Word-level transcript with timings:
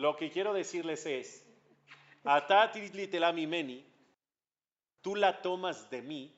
Lo 0.00 0.16
que 0.16 0.30
quiero 0.30 0.54
decirles 0.54 1.04
es, 1.04 1.44
meni, 2.24 3.86
tú 5.02 5.14
la 5.14 5.42
tomas 5.42 5.90
de 5.90 6.00
mí, 6.00 6.34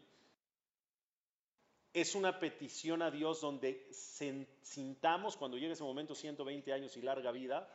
es 1.92 2.16
una 2.16 2.40
petición 2.40 3.02
a 3.02 3.12
Dios 3.12 3.40
donde 3.40 3.86
sintamos, 4.62 5.36
cuando 5.36 5.58
llegue 5.58 5.74
ese 5.74 5.84
momento, 5.84 6.16
120 6.16 6.72
años 6.72 6.96
y 6.96 7.02
larga 7.02 7.30
vida, 7.30 7.72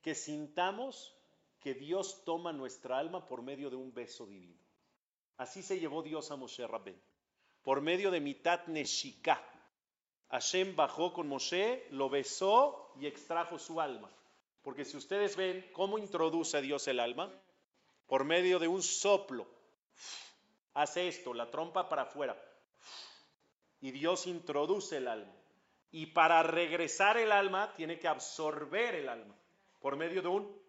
que 0.00 0.14
sintamos 0.14 1.14
que 1.60 1.74
Dios 1.74 2.24
toma 2.24 2.54
nuestra 2.54 2.98
alma 2.98 3.26
por 3.26 3.42
medio 3.42 3.68
de 3.68 3.76
un 3.76 3.92
beso 3.92 4.24
divino. 4.24 4.58
Así 5.36 5.62
se 5.62 5.78
llevó 5.78 6.02
Dios 6.02 6.30
a 6.30 6.36
Moshe 6.36 6.66
Rabben, 6.66 6.98
por 7.62 7.82
medio 7.82 8.10
de 8.10 8.20
Mitat 8.20 8.68
Neshika. 8.68 9.46
Hashem 10.30 10.74
bajó 10.74 11.12
con 11.12 11.28
Moshe, 11.28 11.86
lo 11.90 12.08
besó 12.08 12.94
y 12.98 13.04
extrajo 13.04 13.58
su 13.58 13.82
alma. 13.82 14.10
Porque 14.66 14.84
si 14.84 14.96
ustedes 14.96 15.36
ven 15.36 15.64
cómo 15.72 15.96
introduce 15.96 16.60
Dios 16.60 16.88
el 16.88 16.98
alma, 16.98 17.32
por 18.08 18.24
medio 18.24 18.58
de 18.58 18.66
un 18.66 18.82
soplo, 18.82 19.46
hace 20.74 21.06
esto, 21.06 21.32
la 21.32 21.52
trompa 21.52 21.88
para 21.88 22.02
afuera, 22.02 22.36
y 23.80 23.92
Dios 23.92 24.26
introduce 24.26 24.96
el 24.96 25.06
alma. 25.06 25.32
Y 25.92 26.06
para 26.06 26.42
regresar 26.42 27.16
el 27.16 27.30
alma, 27.30 27.74
tiene 27.76 28.00
que 28.00 28.08
absorber 28.08 28.96
el 28.96 29.08
alma 29.08 29.36
por 29.78 29.94
medio 29.96 30.20
de 30.20 30.26
un... 30.26 30.60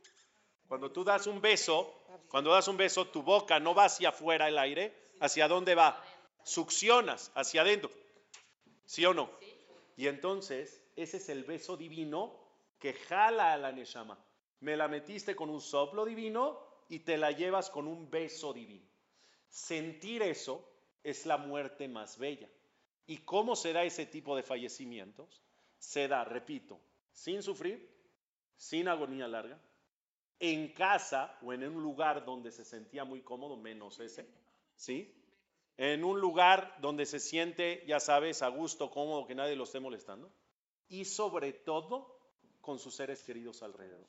Cuando 0.68 0.92
tú 0.92 1.04
das 1.04 1.26
un 1.26 1.42
beso, 1.42 1.92
cuando 2.30 2.52
das 2.52 2.68
un 2.68 2.78
beso, 2.78 3.08
tu 3.08 3.24
boca 3.24 3.60
no 3.60 3.74
va 3.74 3.86
hacia 3.86 4.10
afuera 4.10 4.48
el 4.48 4.60
aire, 4.60 4.96
¿hacia 5.22 5.48
dónde 5.48 5.74
va? 5.74 6.00
Succionas 6.44 7.32
hacia 7.34 7.62
adentro. 7.62 7.90
¿Sí 8.86 9.04
o 9.08 9.16
no? 9.16 9.32
Y 9.96 10.06
entonces, 10.06 10.84
ese 10.96 11.18
es 11.18 11.30
el 11.30 11.46
beso 11.46 11.78
divino 11.78 12.47
que 12.80 12.94
jala 12.94 13.54
a 13.54 13.58
la 13.58 13.72
Neshama. 13.72 14.18
Me 14.60 14.76
la 14.76 14.88
metiste 14.88 15.36
con 15.36 15.50
un 15.50 15.62
soplo 15.62 16.06
divino 16.06 16.60
y 16.90 17.00
te 17.00 17.18
la 17.18 17.32
llevas 17.32 17.70
con 17.70 17.88
un 17.88 18.10
beso 18.10 18.54
divino. 18.54 18.88
Sentir 19.50 20.22
eso 20.24 20.68
es 21.04 21.26
la 21.26 21.38
muerte 21.38 21.88
más 21.88 22.18
bella. 22.18 22.50
¿Y 23.06 23.20
cómo 23.20 23.56
se 23.56 23.74
da 23.74 23.84
ese 23.84 24.06
tipo 24.06 24.36
de 24.36 24.44
fallecimientos? 24.44 25.42
Se 25.78 26.08
da, 26.08 26.24
repito, 26.24 26.80
sin 27.12 27.42
sufrir, 27.42 27.90
sin 28.56 28.88
agonía 28.88 29.28
larga, 29.28 29.60
en 30.40 30.74
casa 30.74 31.38
o 31.42 31.54
en 31.54 31.64
un 31.64 31.82
lugar 31.82 32.26
donde 32.26 32.52
se 32.52 32.66
sentía 32.66 33.06
muy 33.06 33.22
cómodo, 33.22 33.58
menos 33.58 34.00
ese, 34.00 34.28
¿sí? 34.76 35.14
En 35.78 36.04
un 36.04 36.20
lugar 36.20 36.76
donde 36.82 37.06
se 37.06 37.20
siente, 37.20 37.84
ya 37.88 38.00
sabes, 38.00 38.42
a 38.42 38.50
gusto, 38.50 38.90
cómodo, 38.90 39.28
que 39.28 39.36
nadie 39.36 39.56
lo 39.56 39.64
esté 39.64 39.80
molestando. 39.80 40.32
Y 40.90 41.06
sobre 41.06 41.54
todo 41.54 42.17
con 42.68 42.80
sus 42.80 42.96
seres 42.96 43.24
queridos 43.24 43.64
alrededor. 43.64 44.06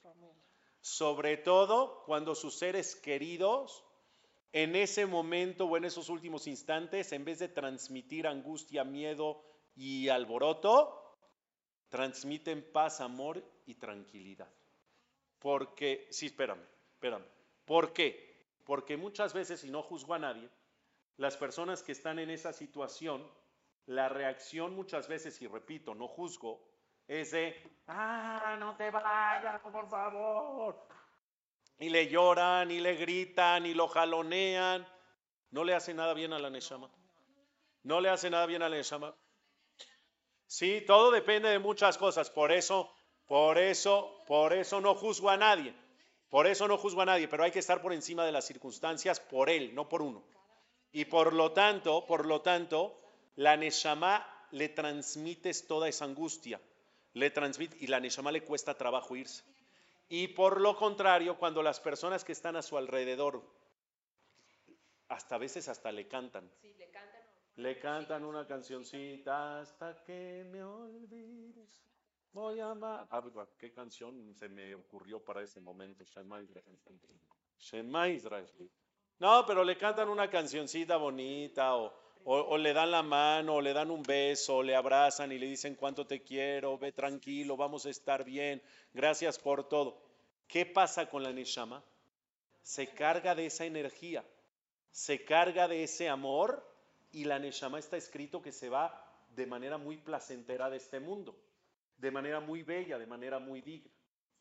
Sobre 0.80 1.36
todo 1.36 2.02
cuando 2.06 2.34
sus 2.34 2.58
seres 2.58 2.96
queridos 2.96 3.84
en 4.50 4.74
ese 4.74 5.06
momento 5.06 5.66
o 5.66 5.76
en 5.76 5.84
esos 5.84 6.08
últimos 6.08 6.48
instantes, 6.48 7.12
en 7.12 7.24
vez 7.24 7.38
de 7.38 7.46
transmitir 7.46 8.26
angustia, 8.26 8.82
miedo 8.82 9.44
y 9.76 10.08
alboroto, 10.08 11.14
transmiten 11.88 12.72
paz, 12.72 13.00
amor 13.00 13.44
y 13.64 13.76
tranquilidad. 13.76 14.52
Porque, 15.38 16.08
sí, 16.10 16.26
espérame, 16.26 16.66
espérame. 16.94 17.26
¿Por 17.64 17.92
qué? 17.92 18.44
Porque 18.64 18.96
muchas 18.96 19.34
veces, 19.34 19.62
y 19.62 19.70
no 19.70 19.84
juzgo 19.84 20.14
a 20.14 20.18
nadie, 20.18 20.50
las 21.16 21.36
personas 21.36 21.84
que 21.84 21.92
están 21.92 22.18
en 22.18 22.30
esa 22.30 22.52
situación, 22.52 23.24
la 23.86 24.08
reacción 24.08 24.74
muchas 24.74 25.06
veces, 25.06 25.40
y 25.42 25.46
repito, 25.46 25.94
no 25.94 26.08
juzgo, 26.08 26.67
es 27.08 27.32
de, 27.32 27.60
ah, 27.88 28.56
no 28.60 28.76
te 28.76 28.90
vayas, 28.90 29.60
por 29.60 29.88
favor, 29.88 30.88
y 31.78 31.88
le 31.90 32.08
lloran, 32.08 32.70
y 32.70 32.80
le 32.80 32.96
gritan, 32.96 33.64
y 33.64 33.74
lo 33.74 33.88
jalonean. 33.88 34.86
No 35.50 35.64
le 35.64 35.74
hace 35.74 35.94
nada 35.94 36.12
bien 36.12 36.32
a 36.32 36.38
la 36.38 36.50
Neshama. 36.50 36.90
No 37.84 38.00
le 38.00 38.10
hace 38.10 38.30
nada 38.30 38.46
bien 38.46 38.62
a 38.62 38.68
la 38.68 38.76
Neshama. 38.76 39.14
Sí, 40.46 40.82
todo 40.86 41.10
depende 41.10 41.48
de 41.48 41.58
muchas 41.58 41.96
cosas. 41.96 42.30
Por 42.30 42.50
eso, 42.50 42.92
por 43.26 43.58
eso, 43.58 44.22
por 44.26 44.52
eso 44.52 44.80
no 44.80 44.94
juzgo 44.94 45.30
a 45.30 45.36
nadie. 45.36 45.72
Por 46.30 46.46
eso 46.46 46.66
no 46.66 46.76
juzgo 46.76 47.02
a 47.02 47.06
nadie, 47.06 47.28
pero 47.28 47.44
hay 47.44 47.52
que 47.52 47.60
estar 47.60 47.80
por 47.80 47.92
encima 47.92 48.26
de 48.26 48.32
las 48.32 48.46
circunstancias 48.46 49.20
por 49.20 49.48
él, 49.48 49.74
no 49.74 49.88
por 49.88 50.02
uno. 50.02 50.22
Y 50.90 51.04
por 51.04 51.32
lo 51.32 51.52
tanto, 51.52 52.04
por 52.06 52.26
lo 52.26 52.42
tanto, 52.42 53.00
la 53.36 53.56
Neshama 53.56 54.26
le 54.50 54.68
transmites 54.68 55.66
toda 55.66 55.88
esa 55.88 56.04
angustia. 56.04 56.60
Le 57.14 57.30
transmite, 57.30 57.76
y 57.80 57.86
la 57.86 58.00
Neshama 58.00 58.32
le 58.32 58.42
cuesta 58.42 58.74
trabajo 58.74 59.16
irse. 59.16 59.44
Y 60.08 60.28
por 60.28 60.60
lo 60.60 60.76
contrario, 60.76 61.38
cuando 61.38 61.62
las 61.62 61.80
personas 61.80 62.24
que 62.24 62.32
están 62.32 62.56
a 62.56 62.62
su 62.62 62.78
alrededor, 62.78 63.42
hasta 65.08 65.34
a 65.34 65.38
veces 65.38 65.68
hasta 65.68 65.92
le 65.92 66.06
cantan. 66.06 66.50
le 67.56 67.78
cantan. 67.78 68.24
una 68.24 68.46
cancioncita 68.46 69.60
hasta 69.60 70.02
que 70.04 70.46
me 70.50 70.62
olvides. 70.62 71.82
Voy 72.32 72.60
a 72.60 72.70
amar. 72.70 73.06
Ah, 73.10 73.22
¿Qué 73.58 73.72
canción 73.72 74.34
se 74.34 74.48
me 74.48 74.74
ocurrió 74.74 75.22
para 75.22 75.42
ese 75.42 75.60
momento? 75.60 76.04
Shema 77.58 78.08
Israel. 78.08 78.46
No, 79.18 79.44
pero 79.46 79.64
le 79.64 79.76
cantan 79.76 80.08
una 80.08 80.30
cancioncita 80.30 80.96
bonita 80.96 81.74
o, 81.74 81.92
o, 82.30 82.58
le 82.58 82.74
dan 82.74 82.90
la 82.90 83.02
mano, 83.02 83.54
o 83.54 83.60
le 83.62 83.72
dan 83.72 83.90
un 83.90 84.02
beso, 84.02 84.56
o 84.56 84.62
le 84.62 84.76
abrazan 84.76 85.32
y 85.32 85.38
le 85.38 85.46
dicen 85.46 85.74
cuánto 85.74 86.06
te 86.06 86.22
quiero, 86.22 86.76
ve 86.76 86.92
tranquilo, 86.92 87.56
vamos 87.56 87.86
a 87.86 87.90
estar 87.90 88.22
bien, 88.22 88.62
gracias 88.92 89.38
por 89.38 89.66
todo. 89.66 90.02
¿Qué 90.46 90.66
pasa 90.66 91.08
con 91.08 91.22
la 91.22 91.32
Neshama? 91.32 91.82
Se 92.60 92.88
carga 92.88 93.34
de 93.34 93.46
esa 93.46 93.64
energía, 93.64 94.26
se 94.90 95.24
carga 95.24 95.68
de 95.68 95.84
ese 95.84 96.10
amor 96.10 96.70
y 97.12 97.24
la 97.24 97.38
Neshama 97.38 97.78
está 97.78 97.96
escrito 97.96 98.42
que 98.42 98.52
se 98.52 98.68
va 98.68 99.02
de 99.30 99.46
manera 99.46 99.78
muy 99.78 99.96
placentera 99.96 100.68
de 100.68 100.76
este 100.76 101.00
mundo, 101.00 101.34
de 101.96 102.10
manera 102.10 102.40
muy 102.40 102.62
bella, 102.62 102.98
de 102.98 103.06
manera 103.06 103.38
muy 103.38 103.62
digna. 103.62 103.90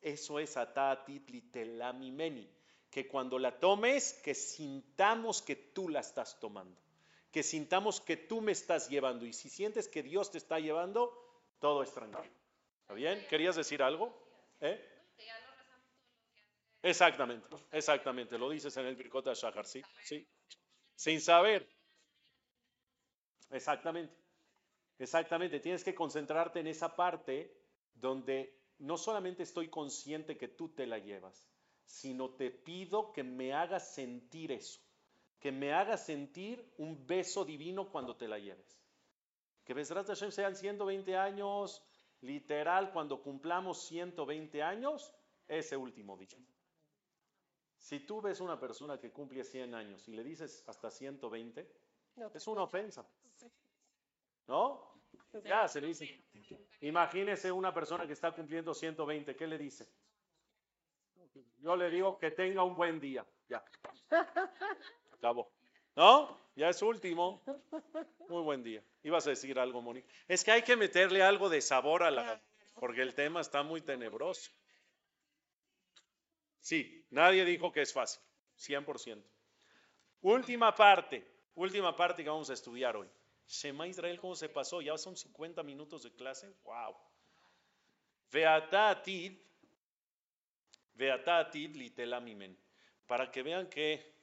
Eso 0.01 0.39
es 0.39 0.57
atatit 0.57 1.29
litelamimeni, 1.29 2.49
que 2.89 3.07
cuando 3.07 3.39
la 3.39 3.57
tomes, 3.57 4.11
que 4.25 4.35
sintamos 4.35 5.41
que 5.41 5.55
tú 5.55 5.87
la 5.87 6.01
estás 6.01 6.37
tomando 6.37 6.86
que 7.31 7.43
sintamos 7.43 8.01
que 8.01 8.17
tú 8.17 8.41
me 8.41 8.51
estás 8.51 8.89
llevando. 8.89 9.25
Y 9.25 9.33
si 9.33 9.49
sientes 9.49 9.87
que 9.87 10.03
Dios 10.03 10.31
te 10.31 10.37
está 10.37 10.59
llevando, 10.59 11.13
todo 11.59 11.83
es 11.83 11.91
tranquilo. 11.93 12.33
¿Está 12.81 12.93
bien? 12.93 13.25
¿Querías 13.29 13.55
decir 13.55 13.83
algo? 13.83 14.17
¿Eh? 14.61 14.93
Exactamente, 16.83 17.47
exactamente. 17.71 18.37
Lo 18.37 18.49
dices 18.49 18.75
en 18.77 18.85
el 18.85 18.95
Birkota 18.95 19.33
Shahar, 19.33 19.65
¿sí? 19.65 19.81
Sí. 20.03 20.25
Sin 20.95 21.19
saber. 21.19 21.67
Exactamente. 23.49 24.15
Exactamente. 24.97 25.59
Tienes 25.59 25.83
que 25.83 25.93
concentrarte 25.93 26.59
en 26.59 26.67
esa 26.67 26.95
parte 26.95 27.53
donde 27.93 28.57
no 28.79 28.97
solamente 28.97 29.43
estoy 29.43 29.69
consciente 29.69 30.37
que 30.37 30.47
tú 30.47 30.69
te 30.69 30.85
la 30.85 30.99
llevas, 30.99 31.49
sino 31.83 32.29
te 32.35 32.51
pido 32.51 33.11
que 33.11 33.23
me 33.23 33.53
hagas 33.53 33.93
sentir 33.93 34.51
eso 34.51 34.86
que 35.39 35.51
me 35.51 35.73
haga 35.73 35.97
sentir 35.97 36.73
un 36.77 37.05
beso 37.05 37.45
divino 37.45 37.89
cuando 37.91 38.15
te 38.15 38.27
la 38.27 38.39
lleves. 38.39 38.81
Que 39.63 39.73
Besrat 39.73 40.07
Hashem 40.07 40.31
sean 40.31 40.55
120 40.55 41.15
años, 41.15 41.83
literal, 42.21 42.91
cuando 42.91 43.21
cumplamos 43.21 43.83
120 43.87 44.63
años, 44.63 45.13
ese 45.47 45.77
último 45.77 46.17
día. 46.17 46.37
Si 47.77 47.99
tú 48.01 48.21
ves 48.21 48.41
una 48.41 48.59
persona 48.59 48.99
que 48.99 49.11
cumple 49.11 49.43
100 49.43 49.75
años 49.75 50.07
y 50.07 50.13
le 50.13 50.23
dices 50.23 50.63
hasta 50.67 50.89
120, 50.89 51.69
es 52.33 52.47
una 52.47 52.63
ofensa. 52.63 53.07
¿No? 54.47 54.93
Ya 55.43 55.67
se 55.67 55.81
le 55.81 55.87
dice. 55.87 56.25
Imagínese 56.81 57.51
una 57.51 57.73
persona 57.73 58.07
que 58.07 58.13
está 58.13 58.31
cumpliendo 58.33 58.73
120, 58.73 59.35
¿qué 59.35 59.47
le 59.47 59.57
dice? 59.57 59.87
Yo 61.59 61.75
le 61.75 61.89
digo 61.89 62.17
que 62.17 62.31
tenga 62.31 62.63
un 62.63 62.75
buen 62.75 62.99
día. 62.99 63.25
Ya. 63.47 63.63
Acabó. 65.17 65.51
¿No? 65.95 66.37
Ya 66.55 66.69
es 66.69 66.81
último. 66.81 67.43
Muy 68.29 68.41
buen 68.43 68.63
día. 68.63 68.83
Ibas 69.03 69.27
a 69.27 69.31
decir 69.31 69.59
algo, 69.59 69.81
Mónica. 69.81 70.07
Es 70.27 70.43
que 70.43 70.51
hay 70.51 70.61
que 70.63 70.75
meterle 70.75 71.23
algo 71.23 71.49
de 71.49 71.61
sabor 71.61 72.03
a 72.03 72.11
la... 72.11 72.41
porque 72.79 73.01
el 73.01 73.13
tema 73.13 73.41
está 73.41 73.63
muy 73.63 73.81
tenebroso. 73.81 74.51
Sí, 76.59 77.05
nadie 77.11 77.45
dijo 77.45 77.71
que 77.71 77.81
es 77.81 77.93
fácil. 77.93 78.21
100%. 78.57 79.23
Última 80.21 80.73
parte. 80.75 81.25
Última 81.55 81.95
parte 81.95 82.23
que 82.23 82.29
vamos 82.29 82.49
a 82.49 82.53
estudiar 82.53 82.95
hoy. 82.97 83.09
Shema 83.47 83.87
Israel, 83.87 84.19
¿cómo 84.19 84.35
se 84.35 84.49
pasó? 84.49 84.81
Ya 84.81 84.97
son 84.97 85.15
50 85.15 85.63
minutos 85.63 86.03
de 86.03 86.11
clase. 86.11 86.53
¡Wow! 86.63 86.95
Veatatid. 88.31 89.33
Veatatid 90.93 91.75
litelamimen. 91.75 92.57
Para 93.05 93.31
que 93.31 93.41
vean 93.41 93.67
que 93.67 94.17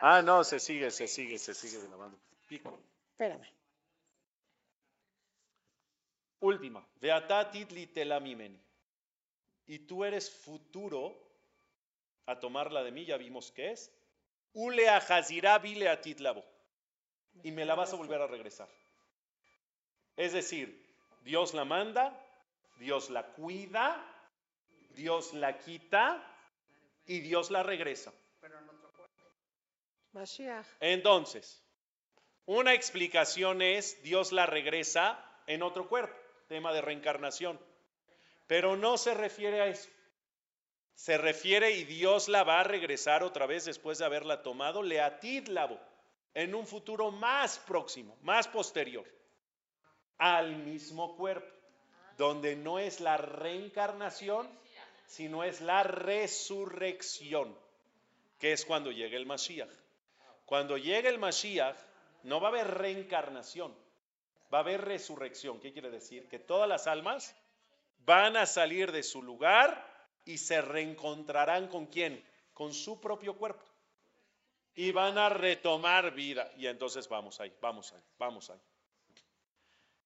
Ah, 0.00 0.22
no, 0.22 0.44
se 0.44 0.60
sigue, 0.60 0.90
se 0.90 1.08
sigue, 1.08 1.38
se 1.38 1.54
sigue 1.54 1.86
grabando. 1.86 2.18
Pico. 2.46 2.78
Espérame. 3.10 3.48
Última. 6.40 6.86
Veatatit 7.00 7.70
litelamimeni. 7.70 8.60
Y 9.66 9.78
tú 9.80 10.04
eres 10.04 10.30
futuro 10.30 11.16
a 12.26 12.38
tomarla 12.38 12.82
de 12.82 12.90
mí, 12.90 13.06
ya 13.06 13.16
vimos 13.16 13.50
que 13.52 13.70
es. 13.70 13.90
Ule 14.52 14.88
a 14.88 15.58
bile 15.58 15.88
atitlabo. 15.88 16.44
Y 17.42 17.50
me 17.50 17.64
la 17.64 17.74
vas 17.74 17.92
a 17.92 17.96
volver 17.96 18.20
a 18.20 18.26
regresar. 18.26 18.68
Es 20.16 20.32
decir, 20.32 20.86
Dios 21.22 21.54
la 21.54 21.64
manda, 21.64 22.14
Dios 22.78 23.10
la 23.10 23.24
cuida, 23.32 24.04
Dios 24.94 25.32
la 25.32 25.58
quita 25.58 26.33
y 27.06 27.20
Dios 27.20 27.50
la 27.50 27.62
regresa. 27.62 28.12
Entonces, 30.80 31.62
una 32.46 32.74
explicación 32.74 33.62
es 33.62 34.02
Dios 34.02 34.32
la 34.32 34.46
regresa 34.46 35.18
en 35.46 35.62
otro 35.62 35.88
cuerpo, 35.88 36.14
tema 36.48 36.72
de 36.72 36.80
reencarnación. 36.80 37.58
Pero 38.46 38.76
no 38.76 38.98
se 38.98 39.14
refiere 39.14 39.60
a 39.60 39.66
eso. 39.66 39.88
Se 40.94 41.18
refiere 41.18 41.72
y 41.72 41.84
Dios 41.84 42.28
la 42.28 42.44
va 42.44 42.60
a 42.60 42.64
regresar 42.64 43.24
otra 43.24 43.46
vez 43.46 43.64
después 43.64 43.98
de 43.98 44.04
haberla 44.04 44.42
tomado, 44.42 44.82
leatidlavo, 44.82 45.80
en 46.34 46.54
un 46.54 46.66
futuro 46.66 47.10
más 47.10 47.58
próximo, 47.60 48.16
más 48.22 48.46
posterior, 48.46 49.04
al 50.18 50.56
mismo 50.56 51.16
cuerpo, 51.16 51.52
donde 52.16 52.54
no 52.56 52.78
es 52.78 53.00
la 53.00 53.16
reencarnación, 53.16 54.48
sino 55.06 55.44
es 55.44 55.60
la 55.60 55.82
resurrección, 55.82 57.56
que 58.38 58.52
es 58.52 58.64
cuando 58.64 58.90
llega 58.90 59.16
el 59.16 59.26
Mashiach. 59.26 59.70
Cuando 60.46 60.76
llegue 60.76 61.08
el 61.08 61.18
Mashiach, 61.18 61.76
no 62.24 62.40
va 62.40 62.48
a 62.48 62.50
haber 62.50 62.68
reencarnación, 62.68 63.74
va 64.52 64.58
a 64.58 64.60
haber 64.62 64.82
resurrección. 64.82 65.60
¿Qué 65.60 65.72
quiere 65.72 65.90
decir? 65.90 66.28
Que 66.28 66.38
todas 66.38 66.68
las 66.68 66.86
almas 66.86 67.34
van 68.04 68.36
a 68.36 68.46
salir 68.46 68.92
de 68.92 69.02
su 69.02 69.22
lugar 69.22 69.86
y 70.24 70.38
se 70.38 70.60
reencontrarán 70.62 71.68
con 71.68 71.86
quién? 71.86 72.24
Con 72.52 72.72
su 72.72 73.00
propio 73.00 73.36
cuerpo. 73.36 73.64
Y 74.74 74.92
van 74.92 75.18
a 75.18 75.28
retomar 75.28 76.12
vida. 76.14 76.50
Y 76.56 76.66
entonces 76.66 77.08
vamos 77.08 77.40
ahí, 77.40 77.52
vamos 77.60 77.92
ahí, 77.92 78.02
vamos 78.18 78.50
ahí. 78.50 78.60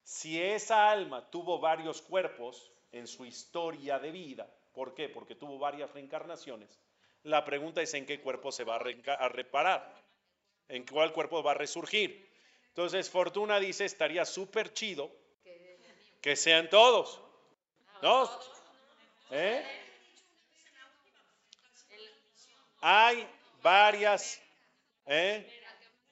Si 0.03 0.41
esa 0.41 0.91
alma 0.91 1.31
tuvo 1.31 1.59
varios 1.59 2.03
cuerpos 2.03 2.73
en 2.93 3.06
su 3.06 3.25
historia 3.25 3.99
de 3.99 4.11
vida, 4.11 4.49
¿por 4.78 4.94
qué? 4.94 5.08
Porque 5.08 5.34
tuvo 5.34 5.58
varias 5.58 5.92
reencarnaciones. 5.92 6.78
La 7.25 7.44
pregunta 7.44 7.82
es 7.82 7.92
en 7.94 8.06
qué 8.06 8.20
cuerpo 8.20 8.52
se 8.52 8.62
va 8.62 8.76
a, 8.76 9.28
reparar, 9.28 9.92
en 10.69 10.86
cuál 10.86 11.12
cuerpo 11.12 11.42
va 11.42 11.50
a 11.50 11.54
resurgir. 11.54 12.30
Entonces 12.69 13.10
Fortuna 13.10 13.58
dice, 13.58 13.84
estaría 13.84 14.25
súper 14.25 14.72
chido 14.72 15.10
que 16.20 16.36
sean 16.36 16.70
todos. 16.70 17.20
¿No? 18.02 18.30
¿Eh? 19.32 19.64
Hay 22.80 23.28
varias, 23.60 24.40
¿eh? 25.06 25.44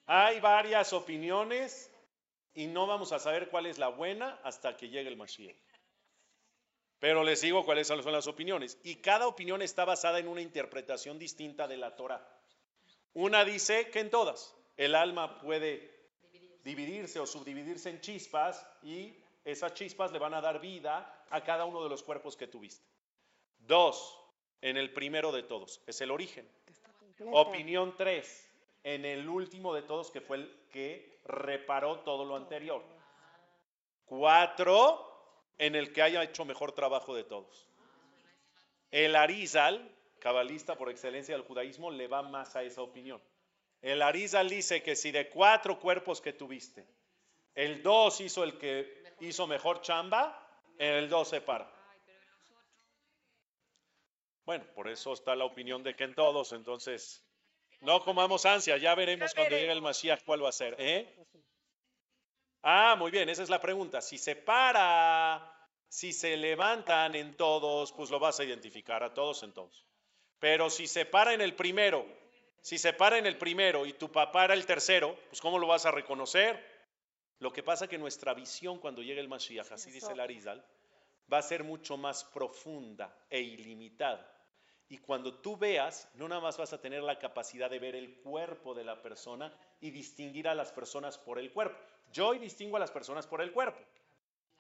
hay 0.07 0.41
varias 0.41 0.93
opiniones 0.93 1.89
y 2.53 2.67
no 2.67 2.89
vamos 2.89 3.13
a 3.13 3.21
saber 3.21 3.49
cuál 3.49 3.67
es 3.67 3.79
la 3.79 3.91
buena 3.91 4.41
hasta 4.43 4.77
que 4.77 4.89
llegue 4.89 5.09
el 5.09 5.17
Mashiach. 5.17 5.57
Pero 7.07 7.23
les 7.23 7.41
digo 7.41 7.65
cuáles 7.65 7.87
son 7.87 8.05
las 8.05 8.27
opiniones. 8.27 8.81
Y 8.83 8.97
cada 8.97 9.29
opinión 9.29 9.63
está 9.63 9.85
basada 9.85 10.19
en 10.19 10.27
una 10.27 10.41
interpretación 10.41 11.21
distinta 11.21 11.69
de 11.69 11.77
la 11.77 11.95
Torah. 11.95 12.29
Una 13.15 13.45
dice 13.45 13.91
que 13.91 14.01
en 14.01 14.11
todas 14.11 14.57
el 14.77 14.97
alma 14.97 15.39
puede 15.39 16.09
dividirse 16.65 17.21
o 17.21 17.27
subdividirse 17.27 17.91
en 17.91 18.01
chispas 18.01 18.67
y 18.83 19.17
esas 19.45 19.73
chispas 19.75 20.11
le 20.11 20.19
van 20.19 20.35
a 20.35 20.41
dar 20.41 20.61
vida 20.61 21.25
a 21.31 21.45
cada 21.45 21.65
uno 21.65 21.85
de 21.85 21.91
los 21.91 22.03
cuerpos 22.03 22.37
que 22.37 22.49
tuviste. 22.49 22.85
Dos, 23.57 24.19
en 24.61 24.77
el 24.77 24.93
primero 24.93 25.31
de 25.31 25.45
todos, 25.45 25.81
es 25.87 26.01
el 26.01 26.11
origen. 26.11 26.51
Opinión 27.31 27.95
tres, 27.97 28.51
en 28.83 29.05
el 29.05 29.29
último 29.29 29.73
de 29.73 29.83
todos, 29.83 30.11
que 30.11 30.21
fue 30.21 30.39
el 30.39 30.67
que 30.73 31.21
reparó 31.23 32.01
todo 32.01 32.25
lo 32.25 32.35
anterior. 32.35 32.83
Cuatro, 34.07 35.06
en 35.59 35.75
el 35.75 35.93
que 35.93 36.03
haya 36.03 36.23
hecho 36.23 36.45
mejor 36.45 36.73
trabajo 36.73 37.15
de 37.15 37.25
todos. 37.25 37.69
El 38.91 39.17
Arizal, 39.17 39.95
cabalista 40.19 40.77
por 40.77 40.91
excelencia 40.91 41.35
del 41.35 41.45
judaísmo, 41.45 41.91
le 41.91 42.09
va 42.09 42.23
más 42.23 42.57
a 42.57 42.63
esa 42.63 42.83
opinión. 42.83 43.21
El 43.83 44.03
Arizal 44.03 44.49
dice 44.49 44.83
que 44.83 44.97
si 44.97 45.11
de 45.11 45.29
cuatro 45.29 45.79
cuerpos 45.79 46.21
que 46.21 46.33
tuviste, 46.33 46.87
el 47.55 47.83
dos 47.83 48.21
hizo 48.21 48.45
el 48.45 48.59
que 48.59 49.05
hizo 49.21 49.47
mejor 49.47 49.81
chamba, 49.81 50.47
el 50.79 51.09
dos 51.09 51.29
se 51.29 51.41
para. 51.41 51.71
Bueno, 54.45 54.65
por 54.75 54.89
eso 54.89 55.13
está 55.13 55.35
la 55.35 55.45
opinión 55.45 55.83
de 55.83 55.97
que 55.97 56.05
en 56.05 56.15
todos, 56.15 56.53
entonces, 56.53 57.25
no 57.81 58.03
comamos 58.05 58.47
ansia, 58.47 58.77
ya 58.77 58.95
veremos 58.95 59.35
cuando 59.35 59.57
llegue 59.57 59.73
el 59.73 59.83
Mashiach 59.83 60.23
cuál 60.25 60.45
va 60.45 60.51
a 60.51 60.53
ser. 60.53 60.77
¿eh? 60.79 61.13
Ah, 62.69 62.97
muy 62.99 63.13
bien, 63.13 63.29
esa 63.29 63.45
es 63.45 63.49
la 63.49 63.61
pregunta. 63.61 64.01
Si 64.01 64.19
se 64.19 64.35
para, 64.35 65.41
si 65.89 66.13
se 66.13 66.37
levantan 66.37 67.15
en 67.15 67.37
todos, 67.37 67.93
pues 67.93 68.11
lo 68.11 68.19
vas 68.19 68.41
a 68.41 68.45
identificar 68.45 69.05
a 69.05 69.15
todos 69.15 69.45
en 69.45 69.53
todos. 69.53 69.87
Pero 70.41 70.69
si 70.69 70.89
se 70.89 71.07
para 71.07 71.33
en 71.33 71.41
el 71.41 71.55
primero, 71.55 72.05
si 72.61 72.77
se 72.79 72.93
para 72.93 73.19
en 73.19 73.27
el 73.27 73.39
primero 73.39 73.87
y 73.87 73.93
tu 73.93 74.11
papá 74.11 74.47
era 74.47 74.55
el 74.55 74.67
tercero, 74.67 75.17
pues 75.29 75.41
¿cómo 75.41 75.61
lo 75.61 75.69
vas 75.69 75.87
a 75.87 75.93
reconocer? 75.93 76.61
Lo 77.39 77.53
que 77.53 77.63
pasa 77.63 77.87
que 77.87 77.99
nuestra 77.99 78.35
visión 78.35 78.81
cuando 78.81 79.01
llegue 79.01 79.21
el 79.21 79.29
Mashiach, 79.29 79.71
así 79.71 79.93
dice 79.93 80.13
el 80.13 80.19
Arizal, 80.19 80.67
va 81.33 81.39
a 81.39 81.43
ser 81.43 81.63
mucho 81.63 81.97
más 81.97 82.25
profunda 82.25 83.17
e 83.31 83.41
ilimitada. 83.43 84.29
Y 84.89 84.99
cuando 84.99 85.35
tú 85.35 85.57
veas, 85.57 86.09
no 86.15 86.29
nada 86.29 86.41
más 86.41 86.57
vas 86.59 86.73
a 86.73 86.81
tener 86.81 87.03
la 87.03 87.19
capacidad 87.19 87.69
de 87.69 87.81
ver 87.81 87.97
el 87.97 88.21
cuerpo 88.21 88.75
de 88.75 88.85
la 88.85 89.03
persona 89.03 89.53
y 89.81 89.91
distinguir 89.91 90.47
a 90.47 90.55
las 90.55 90.71
personas 90.71 91.19
por 91.19 91.39
el 91.39 91.53
cuerpo. 91.53 91.77
Yo 92.13 92.29
hoy 92.29 92.39
distingo 92.39 92.77
a 92.77 92.81
las 92.81 92.93
personas 92.93 93.27
por 93.27 93.41
el 93.41 93.53
cuerpo. 93.53 93.81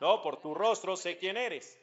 No, 0.00 0.22
por 0.22 0.40
tu 0.40 0.52
rostro 0.52 0.96
sé 0.96 1.18
quién 1.18 1.36
eres. 1.36 1.78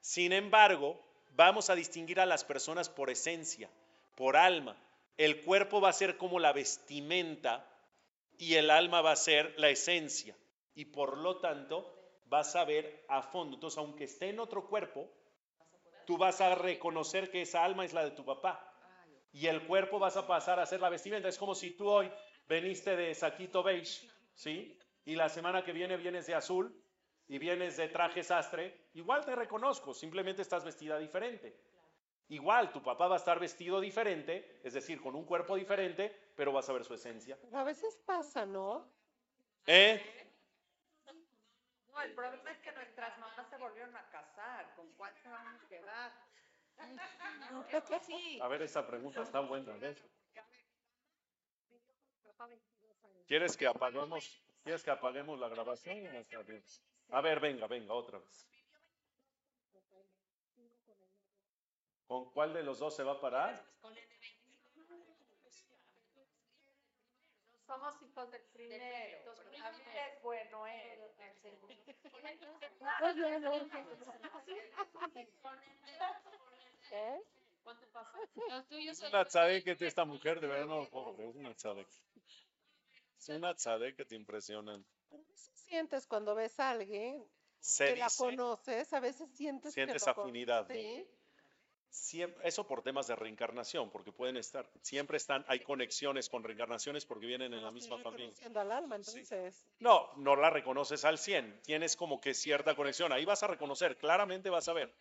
Sin 0.00 0.32
embargo, 0.32 0.98
vamos 1.36 1.68
a 1.68 1.74
distinguir 1.74 2.18
a 2.18 2.26
las 2.26 2.44
personas 2.44 2.88
por 2.88 3.10
esencia, 3.10 3.68
por 4.16 4.36
alma. 4.36 4.76
El 5.18 5.42
cuerpo 5.42 5.82
va 5.82 5.90
a 5.90 5.94
ser 5.94 6.16
como 6.16 6.38
la 6.38 6.54
vestimenta 6.54 7.66
y 8.38 8.54
el 8.54 8.70
alma 8.70 9.02
va 9.02 9.12
a 9.12 9.16
ser 9.16 9.54
la 9.58 9.68
esencia. 9.68 10.34
Y 10.74 10.86
por 10.86 11.18
lo 11.18 11.38
tanto, 11.40 11.94
vas 12.24 12.56
a 12.56 12.64
ver 12.64 13.04
a 13.08 13.22
fondo. 13.22 13.56
Entonces, 13.56 13.76
aunque 13.76 14.04
esté 14.04 14.30
en 14.30 14.40
otro 14.40 14.66
cuerpo, 14.66 15.10
tú 16.10 16.18
vas 16.18 16.40
a 16.40 16.56
reconocer 16.56 17.30
que 17.30 17.42
esa 17.42 17.62
alma 17.62 17.84
es 17.84 17.92
la 17.92 18.02
de 18.02 18.10
tu 18.10 18.24
papá. 18.24 18.68
Y 19.32 19.46
el 19.46 19.64
cuerpo 19.64 20.00
vas 20.00 20.16
a 20.16 20.26
pasar 20.26 20.58
a 20.58 20.66
ser 20.66 20.80
la 20.80 20.88
vestimenta. 20.88 21.28
Es 21.28 21.38
como 21.38 21.54
si 21.54 21.70
tú 21.70 21.88
hoy 21.88 22.10
veniste 22.48 22.96
de 22.96 23.14
saquito 23.14 23.62
beige, 23.62 24.10
¿sí? 24.34 24.76
Y 25.04 25.14
la 25.14 25.28
semana 25.28 25.62
que 25.62 25.72
viene 25.72 25.96
vienes 25.96 26.26
de 26.26 26.34
azul 26.34 26.76
y 27.28 27.38
vienes 27.38 27.76
de 27.76 27.86
traje 27.86 28.24
sastre. 28.24 28.88
Igual 28.94 29.24
te 29.24 29.36
reconozco, 29.36 29.94
simplemente 29.94 30.42
estás 30.42 30.64
vestida 30.64 30.98
diferente. 30.98 31.56
Igual, 32.26 32.72
tu 32.72 32.82
papá 32.82 33.06
va 33.06 33.14
a 33.14 33.18
estar 33.18 33.38
vestido 33.38 33.78
diferente, 33.78 34.58
es 34.64 34.74
decir, 34.74 35.00
con 35.00 35.14
un 35.14 35.24
cuerpo 35.24 35.54
diferente, 35.54 36.32
pero 36.34 36.50
vas 36.50 36.68
a 36.68 36.72
ver 36.72 36.84
su 36.84 36.94
esencia. 36.94 37.38
A 37.52 37.62
veces 37.62 37.96
pasa, 38.04 38.44
¿no? 38.44 38.84
¿Eh? 39.64 40.02
No, 41.92 42.02
el 42.02 42.14
problema 42.14 42.50
es 42.50 42.58
que 42.58 42.72
nuestras 42.72 43.18
mamás 43.18 43.48
se 43.48 43.56
volvieron 43.56 43.96
a 43.96 44.08
casar. 44.10 44.74
¿Con 44.76 44.90
cuál 44.92 45.14
se 45.22 45.28
van 45.28 45.46
a 45.46 45.68
quedar? 45.68 46.12
A 48.40 48.48
ver, 48.48 48.62
esa 48.62 48.86
pregunta 48.86 49.22
está 49.22 49.40
buena. 49.40 49.74
¿Quieres 53.26 53.56
que 53.56 53.66
apaguemos, 53.66 54.42
¿Quieres 54.62 54.82
que 54.82 54.90
apaguemos 54.90 55.38
la 55.38 55.48
grabación? 55.48 56.08
A 57.10 57.20
ver, 57.20 57.40
venga, 57.40 57.66
venga, 57.66 57.94
otra 57.94 58.18
vez. 58.18 58.48
¿Con 62.06 62.30
cuál 62.32 62.52
de 62.52 62.62
los 62.62 62.78
dos 62.78 62.96
se 62.96 63.04
va 63.04 63.12
a 63.12 63.20
parar? 63.20 63.64
Somos 67.70 68.02
hijos 68.02 68.28
del 68.32 68.42
primero. 68.52 68.82
A 68.82 69.70
mí 69.70 69.84
es 69.84 70.22
bueno 70.24 70.66
él. 70.66 70.98
¿Eh? 76.92 77.20
Es 78.88 79.02
una 79.02 79.24
tzadeket 79.24 79.80
esta 79.82 80.04
mujer, 80.04 80.40
de 80.40 80.46
verdad 80.48 80.66
no 80.66 80.78
lo 80.80 80.90
puedo 80.90 81.14
creer, 81.14 81.30
es 81.30 81.36
una 81.36 81.54
tzadeket. 81.54 81.94
Es 83.18 83.28
una 83.28 83.54
tzadeket 83.54 84.08
te 84.08 84.14
impresionante. 84.16 84.88
Sientes 85.54 86.06
cuando 86.06 86.34
ves 86.34 86.58
a 86.58 86.70
alguien 86.70 87.24
Se 87.60 87.86
que 87.86 87.96
la 87.96 88.06
dice, 88.06 88.16
conoces, 88.24 88.92
a 88.92 89.00
veces 89.00 89.30
sientes, 89.34 89.74
sientes 89.74 90.02
que 90.02 90.10
lo 90.10 90.14
con- 90.14 90.24
afinidad. 90.24 90.66
¿no? 90.68 90.74
Sí. 90.74 91.06
Siempre, 91.92 92.46
eso 92.46 92.66
por 92.68 92.82
temas 92.82 93.08
de 93.08 93.16
reencarnación, 93.16 93.90
porque 93.90 94.12
pueden 94.12 94.36
estar, 94.36 94.70
siempre 94.80 95.16
están, 95.16 95.44
hay 95.48 95.58
conexiones 95.60 96.28
con 96.28 96.44
reencarnaciones 96.44 97.04
porque 97.04 97.26
vienen 97.26 97.52
en 97.52 97.64
la 97.64 97.72
misma 97.72 97.98
familia. 97.98 98.26
reconociendo 98.26 98.60
al 98.60 98.70
alma, 98.70 98.96
Sí. 99.02 99.10
entonces. 99.18 99.66
No, 99.80 100.08
no 100.16 100.36
la 100.36 100.50
reconoces 100.50 101.04
al 101.04 101.18
100, 101.18 101.60
tienes 101.62 101.96
como 101.96 102.20
que 102.20 102.32
cierta 102.32 102.76
conexión, 102.76 103.12
ahí 103.12 103.24
vas 103.24 103.42
a 103.42 103.48
reconocer, 103.48 103.96
claramente 103.98 104.50
vas 104.50 104.68
a 104.68 104.72
ver, 104.72 104.94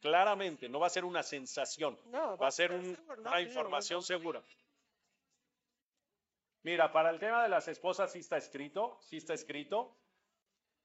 claramente, 0.00 0.68
no 0.68 0.78
va 0.78 0.88
a 0.88 0.90
ser 0.90 1.06
una 1.06 1.22
sensación, 1.22 1.98
No, 2.06 2.36
va 2.36 2.48
a 2.48 2.50
ser 2.50 2.70
un- 2.72 2.94
seguro, 2.96 3.16
no, 3.22 3.30
una 3.30 3.40
información 3.40 4.02
segura. 4.02 4.42
Mira, 6.64 6.92
para 6.92 7.10
el 7.10 7.18
tema 7.18 7.42
de 7.44 7.48
las 7.48 7.66
esposas 7.68 8.12
sí 8.12 8.18
está 8.18 8.36
escrito, 8.36 8.98
sí 9.00 9.16
está 9.16 9.32
escrito, 9.34 9.96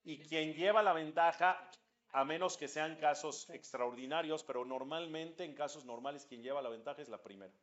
y 0.03 0.20
quien 0.27 0.53
lleva 0.53 0.81
la 0.81 0.93
ventaja, 0.93 1.70
a 2.13 2.25
menos 2.25 2.58
que 2.58 2.68
sean 2.68 2.98
casos 2.98 3.50
extraordinarios, 3.50 4.44
pero 4.44 4.65
normalmente 4.65 5.44
en 5.44 5.56
casos 5.56 5.86
normales 5.86 6.25
quien 6.25 6.44
lleva 6.44 6.62
la 6.62 6.70
ventaja 6.70 7.01
es 7.01 7.10
la 7.10 7.22
primera. 7.22 7.53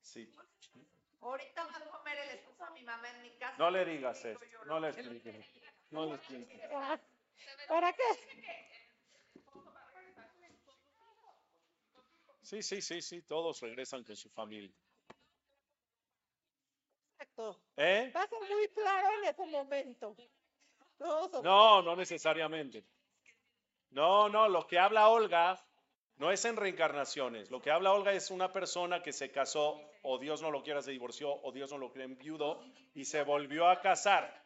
Sí. 0.00 0.30
Ahorita 1.20 1.64
va 1.64 1.76
a 1.76 1.90
comer 1.90 2.18
el 2.18 2.30
esposo 2.38 2.64
a 2.64 2.70
mi 2.70 2.82
mamá 2.82 3.08
en 3.10 3.22
mi 3.22 3.30
casa. 3.30 3.54
No 3.58 3.70
le 3.70 3.84
digas 3.84 4.24
eso, 4.24 4.40
no 4.66 4.80
le 4.80 4.88
expliques. 4.88 5.46
No 5.90 6.06
le 6.06 6.14
expliques. 6.14 6.60
¿Para 7.68 7.92
qué? 7.92 8.02
Sí, 12.42 12.62
sí, 12.62 12.82
sí, 12.82 13.00
sí, 13.00 13.22
todos 13.22 13.60
regresan 13.60 14.04
con 14.04 14.16
su 14.16 14.28
familia. 14.28 14.70
Exacto. 17.18 17.62
¿Eh? 17.76 18.12
Va 18.14 18.22
a 18.22 18.28
ser 18.28 18.38
muy 18.40 18.68
claro 18.68 19.08
en 19.18 19.24
ese 19.24 19.46
momento. 19.46 20.16
No, 21.42 21.82
no 21.82 21.96
necesariamente. 21.96 22.84
No, 23.92 24.28
no, 24.28 24.48
lo 24.48 24.66
que 24.66 24.78
habla 24.78 25.08
Olga 25.08 25.62
no 26.16 26.30
es 26.30 26.44
en 26.44 26.56
reencarnaciones. 26.56 27.50
Lo 27.50 27.60
que 27.60 27.70
habla 27.70 27.92
Olga 27.92 28.12
es 28.12 28.30
una 28.30 28.52
persona 28.52 29.02
que 29.02 29.12
se 29.12 29.30
casó, 29.30 29.80
o 30.02 30.18
Dios 30.18 30.40
no 30.40 30.50
lo 30.50 30.62
quiera, 30.62 30.82
se 30.82 30.90
divorció, 30.90 31.34
o 31.42 31.52
Dios 31.52 31.70
no 31.70 31.78
lo 31.78 31.90
quiera, 31.90 32.08
viudo, 32.14 32.64
y 32.94 33.04
se 33.04 33.22
volvió 33.22 33.68
a 33.68 33.80
casar. 33.80 34.42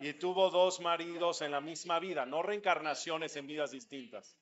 Y 0.00 0.14
tuvo 0.14 0.50
dos 0.50 0.80
maridos 0.80 1.40
en 1.42 1.52
la 1.52 1.60
misma 1.60 2.00
vida, 2.00 2.26
no 2.26 2.42
reencarnaciones 2.42 3.36
en 3.36 3.46
vidas 3.46 3.70
distintas. 3.70 4.36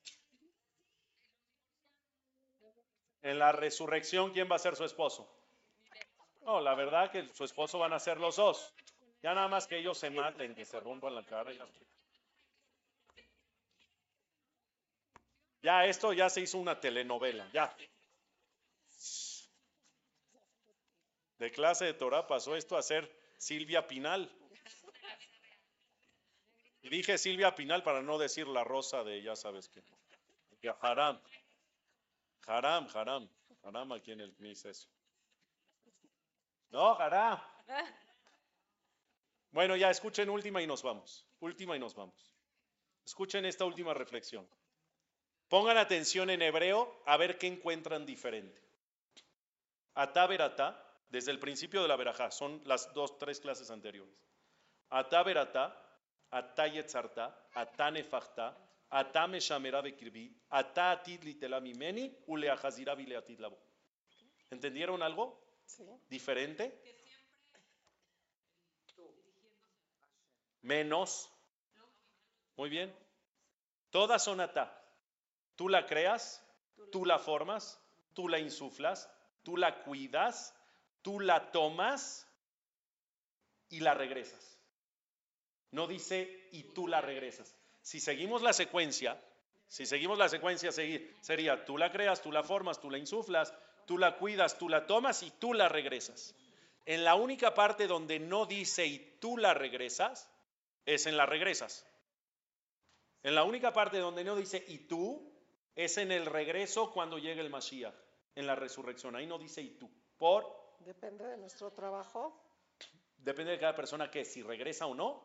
En 3.21 3.39
la 3.39 3.51
resurrección, 3.51 4.31
¿quién 4.31 4.49
va 4.51 4.55
a 4.55 4.59
ser 4.59 4.75
su 4.75 4.83
esposo? 4.83 5.29
No, 6.41 6.59
la 6.59 6.75
verdad 6.75 7.11
que 7.11 7.29
su 7.33 7.43
esposo 7.43 7.79
van 7.79 7.93
a 7.93 7.99
ser 7.99 8.19
los 8.19 8.35
dos. 8.35 8.73
Ya 9.21 9.33
nada 9.33 9.47
más 9.47 9.67
que 9.67 9.77
ellos 9.77 9.97
se 9.97 10.09
maten, 10.09 10.55
que 10.55 10.65
se 10.65 10.79
rompan 10.79 11.15
la 11.15 11.23
cara. 11.23 11.53
y. 11.53 11.59
Ya, 15.63 15.85
esto 15.85 16.11
ya 16.11 16.29
se 16.29 16.41
hizo 16.41 16.57
una 16.57 16.79
telenovela, 16.79 17.49
ya. 17.53 17.73
De 21.39 21.51
clase 21.51 21.85
de 21.85 21.93
Torah 21.93 22.27
pasó 22.27 22.55
esto 22.55 22.77
a 22.77 22.81
ser 22.81 23.09
Silvia 23.37 23.87
Pinal. 23.87 24.29
Y 26.81 26.89
dije 26.89 27.17
Silvia 27.17 27.55
Pinal 27.55 27.81
para 27.81 28.01
no 28.01 28.17
decir 28.17 28.45
la 28.45 28.65
rosa 28.65 29.05
de 29.05 29.21
ya 29.23 29.37
sabes 29.37 29.69
qué. 29.69 29.81
Que 30.59 30.73
haram. 30.81 31.21
Haram, 32.45 32.87
haram. 32.93 33.29
Haram 33.63 33.93
aquí 33.93 34.11
en 34.11 34.19
el 34.19 34.35
dice 34.37 34.69
eso. 34.69 34.89
No, 36.71 36.99
haram. 36.99 37.41
Bueno, 39.51 39.77
ya 39.77 39.89
escuchen 39.89 40.29
última 40.29 40.61
y 40.61 40.67
nos 40.67 40.83
vamos. 40.83 41.25
Última 41.39 41.77
y 41.77 41.79
nos 41.79 41.95
vamos. 41.95 42.35
Escuchen 43.05 43.45
esta 43.45 43.63
última 43.63 43.93
reflexión. 43.93 44.45
Pongan 45.53 45.77
atención 45.77 46.31
en 46.31 46.41
hebreo 46.41 46.91
a 47.05 47.15
ver 47.15 47.37
qué 47.37 47.45
encuentran 47.45 48.07
diferente. 48.07 48.59
Atá 49.93 50.25
veratá, 50.25 50.83
desde 51.11 51.29
el 51.29 51.37
principio 51.37 51.83
de 51.83 51.87
la 51.87 51.95
verajá, 51.95 52.31
son 52.31 52.59
las 52.65 52.91
dos, 52.95 53.19
tres 53.19 53.39
clases 53.39 53.69
anteriores. 53.69 54.15
Atá 54.89 55.21
veratá, 55.21 55.79
atá 56.31 56.65
yetzartá, 56.65 57.37
atá 57.53 57.91
nefachta, 57.91 58.57
atá 58.89 59.27
meshamera 59.27 59.79
bekirbi, 59.81 60.35
atá 60.49 60.89
atid 60.89 61.21
litela 61.21 61.59
mimeni, 61.59 62.11
uleachazira 62.25 62.95
bileatid 62.95 63.39
labo. 63.39 63.59
¿Entendieron 64.49 65.03
algo 65.03 65.39
Sí. 65.67 65.85
diferente? 66.09 66.81
Menos. 70.63 71.29
Muy 72.55 72.71
bien. 72.71 72.91
Todas 73.91 74.23
son 74.23 74.41
atá. 74.41 74.79
Tú 75.55 75.69
la 75.69 75.85
creas, 75.85 76.43
tú 76.91 77.05
la 77.05 77.19
formas, 77.19 77.79
tú 78.13 78.27
la 78.27 78.39
insuflas, 78.39 79.09
tú 79.43 79.57
la 79.57 79.83
cuidas, 79.83 80.55
tú 81.01 81.19
la 81.19 81.51
tomas 81.51 82.27
y 83.69 83.79
la 83.79 83.93
regresas. 83.93 84.57
No 85.71 85.87
dice 85.87 86.49
y 86.51 86.63
tú 86.63 86.87
la 86.87 87.01
regresas. 87.01 87.55
Si 87.81 87.99
seguimos 87.99 88.41
la 88.41 88.53
secuencia, 88.53 89.19
si 89.67 89.85
seguimos 89.85 90.17
la 90.17 90.29
secuencia, 90.29 90.71
sería 90.71 91.65
tú 91.65 91.77
la 91.77 91.91
creas, 91.91 92.21
tú 92.21 92.31
la 92.31 92.43
formas, 92.43 92.79
tú 92.79 92.91
la 92.91 92.99
insuflas, 92.99 93.53
tú 93.87 93.97
la 93.97 94.17
cuidas, 94.17 94.57
tú 94.57 94.69
la 94.69 94.85
tomas 94.85 95.23
y 95.23 95.31
tú 95.31 95.53
la 95.53 95.67
regresas. 95.67 96.35
En 96.85 97.03
la 97.03 97.15
única 97.15 97.53
parte 97.53 97.87
donde 97.87 98.19
no 98.19 98.45
dice 98.45 98.85
y 98.85 98.99
tú 99.19 99.37
la 99.37 99.53
regresas, 99.53 100.29
es 100.85 101.07
en 101.07 101.17
la 101.17 101.25
regresas. 101.25 101.85
En 103.23 103.35
la 103.35 103.43
única 103.43 103.73
parte 103.73 103.97
donde 103.97 104.23
no 104.23 104.35
dice 104.35 104.63
y 104.67 104.79
tú, 104.79 105.32
es 105.75 105.97
en 105.97 106.11
el 106.11 106.25
regreso 106.25 106.91
cuando 106.91 107.17
llegue 107.17 107.41
el 107.41 107.49
Mashiach, 107.49 107.95
en 108.35 108.47
la 108.47 108.55
resurrección. 108.55 109.15
Ahí 109.15 109.25
no 109.25 109.37
dice 109.37 109.61
y 109.61 109.71
tú. 109.71 109.89
Por, 110.17 110.45
Depende 110.79 111.25
de 111.25 111.37
nuestro 111.37 111.71
trabajo. 111.71 112.41
depende 113.17 113.53
de 113.53 113.59
cada 113.59 113.75
persona 113.75 114.11
que 114.11 114.25
si 114.25 114.41
regresa 114.43 114.85
o 114.85 114.93
no. 114.93 115.23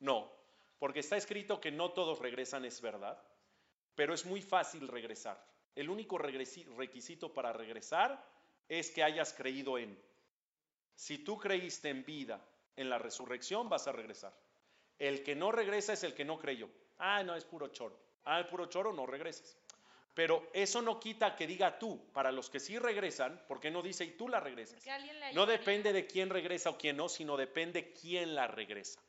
No, 0.00 0.32
porque 0.78 1.00
está 1.00 1.16
escrito 1.16 1.60
que 1.60 1.70
no 1.70 1.92
todos 1.92 2.18
regresan, 2.18 2.64
es 2.64 2.80
verdad, 2.80 3.22
pero 3.94 4.12
es 4.14 4.26
muy 4.26 4.42
fácil 4.42 4.88
regresar. 4.88 5.40
El 5.76 5.88
único 5.88 6.18
requisito 6.18 7.32
para 7.32 7.52
regresar 7.52 8.22
es 8.68 8.90
que 8.90 9.02
hayas 9.02 9.32
creído 9.32 9.78
en. 9.78 9.96
Si 10.94 11.18
tú 11.18 11.38
creíste 11.38 11.88
en 11.88 12.04
vida, 12.04 12.44
en 12.76 12.90
la 12.90 12.98
resurrección, 12.98 13.68
vas 13.68 13.86
a 13.86 13.92
regresar. 13.92 14.34
El 14.98 15.22
que 15.22 15.34
no 15.34 15.52
regresa 15.52 15.92
es 15.92 16.02
el 16.04 16.14
que 16.14 16.24
no 16.24 16.38
creyó. 16.38 16.68
Ah, 16.98 17.22
no, 17.22 17.34
es 17.34 17.44
puro 17.44 17.68
choro. 17.68 17.98
Ah, 18.24 18.38
el 18.38 18.46
puro 18.46 18.66
choro, 18.66 18.92
no 18.92 19.06
regreses. 19.06 19.56
Pero 20.14 20.50
eso 20.52 20.82
no 20.82 21.00
quita 21.00 21.36
que 21.36 21.46
diga 21.46 21.78
tú, 21.78 22.12
para 22.12 22.32
los 22.32 22.50
que 22.50 22.60
sí 22.60 22.78
regresan, 22.78 23.42
porque 23.48 23.70
no 23.70 23.82
dice 23.82 24.04
y 24.04 24.10
tú 24.10 24.28
la 24.28 24.40
regresas. 24.40 24.84
No 25.34 25.46
depende 25.46 25.92
de 25.92 26.06
quién 26.06 26.28
regresa 26.28 26.70
o 26.70 26.76
quién 26.76 26.98
no, 26.98 27.08
sino 27.08 27.36
depende 27.36 27.92
quién 27.94 28.34
la 28.34 28.46
regresa. 28.46 29.00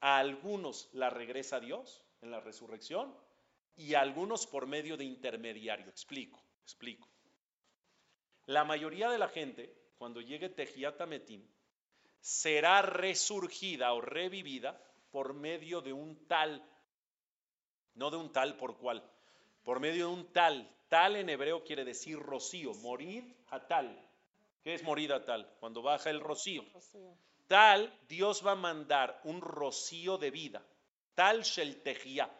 A 0.00 0.18
algunos 0.18 0.88
la 0.92 1.10
regresa 1.10 1.60
Dios 1.60 2.02
en 2.22 2.30
la 2.30 2.40
resurrección 2.40 3.14
y 3.74 3.94
a 3.94 4.00
algunos 4.00 4.46
por 4.46 4.66
medio 4.66 4.96
de 4.96 5.04
intermediario. 5.04 5.88
Explico, 5.88 6.42
explico. 6.62 7.08
La 8.46 8.64
mayoría 8.64 9.10
de 9.10 9.18
la 9.18 9.28
gente, 9.28 9.76
cuando 9.98 10.22
llegue 10.22 10.48
Tejiat 10.48 11.04
Metim, 11.06 11.46
será 12.20 12.80
resurgida 12.80 13.92
o 13.92 14.00
revivida 14.00 14.82
por 15.10 15.34
medio 15.34 15.82
de 15.82 15.92
un 15.92 16.26
tal, 16.26 16.64
no 17.94 18.10
de 18.10 18.16
un 18.16 18.32
tal 18.32 18.56
por 18.56 18.78
cual, 18.78 19.02
por 19.66 19.80
medio 19.80 20.06
de 20.06 20.14
un 20.14 20.32
tal. 20.32 20.72
Tal 20.88 21.16
en 21.16 21.28
hebreo 21.28 21.64
quiere 21.64 21.84
decir 21.84 22.20
rocío, 22.20 22.72
morir 22.74 23.36
a 23.48 23.66
tal. 23.66 24.00
¿Qué 24.62 24.74
es 24.74 24.84
morir 24.84 25.12
a 25.12 25.24
tal? 25.24 25.44
Cuando 25.58 25.82
baja 25.82 26.08
el 26.08 26.20
rocío. 26.20 26.64
Tal, 27.48 27.92
Dios 28.08 28.46
va 28.46 28.52
a 28.52 28.54
mandar 28.54 29.20
un 29.24 29.40
rocío 29.40 30.18
de 30.18 30.30
vida. 30.30 30.64
Tal 31.16 31.42
shel 31.42 31.82
tejía, 31.82 32.30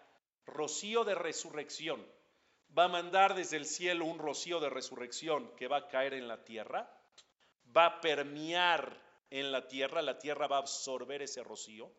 rocío 0.46 1.02
de 1.02 1.16
resurrección. 1.16 2.06
Va 2.78 2.84
a 2.84 2.88
mandar 2.88 3.34
desde 3.34 3.56
el 3.56 3.66
cielo 3.66 4.04
un 4.04 4.20
rocío 4.20 4.60
de 4.60 4.70
resurrección 4.70 5.50
que 5.56 5.66
va 5.66 5.78
a 5.78 5.88
caer 5.88 6.14
en 6.14 6.28
la 6.28 6.44
tierra. 6.44 6.88
Va 7.76 7.86
a 7.86 8.00
permear 8.00 9.02
en 9.30 9.50
la 9.50 9.66
tierra, 9.66 10.00
la 10.00 10.20
tierra 10.20 10.46
va 10.46 10.58
a 10.58 10.60
absorber 10.60 11.22
ese 11.22 11.42
rocío. 11.42 11.90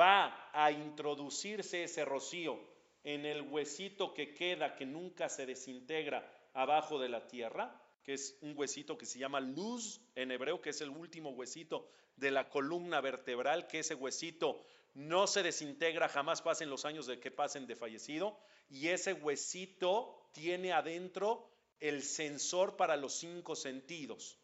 Va 0.00 0.48
a 0.54 0.72
introducirse 0.72 1.84
ese 1.84 2.06
rocío 2.06 2.75
en 3.06 3.24
el 3.24 3.42
huesito 3.42 4.12
que 4.12 4.34
queda, 4.34 4.74
que 4.74 4.84
nunca 4.84 5.28
se 5.28 5.46
desintegra 5.46 6.28
abajo 6.52 6.98
de 6.98 7.08
la 7.08 7.28
tierra, 7.28 7.80
que 8.02 8.14
es 8.14 8.36
un 8.40 8.58
huesito 8.58 8.98
que 8.98 9.06
se 9.06 9.20
llama 9.20 9.38
luz 9.38 10.00
en 10.16 10.32
hebreo, 10.32 10.60
que 10.60 10.70
es 10.70 10.80
el 10.80 10.90
último 10.90 11.30
huesito 11.30 11.88
de 12.16 12.32
la 12.32 12.48
columna 12.48 13.00
vertebral, 13.00 13.68
que 13.68 13.78
ese 13.78 13.94
huesito 13.94 14.60
no 14.94 15.28
se 15.28 15.44
desintegra, 15.44 16.08
jamás 16.08 16.42
pasen 16.42 16.68
los 16.68 16.84
años 16.84 17.06
de 17.06 17.20
que 17.20 17.30
pasen 17.30 17.68
de 17.68 17.76
fallecido, 17.76 18.36
y 18.68 18.88
ese 18.88 19.12
huesito 19.12 20.28
tiene 20.32 20.72
adentro 20.72 21.48
el 21.78 22.02
sensor 22.02 22.76
para 22.76 22.96
los 22.96 23.14
cinco 23.14 23.54
sentidos. 23.54 24.36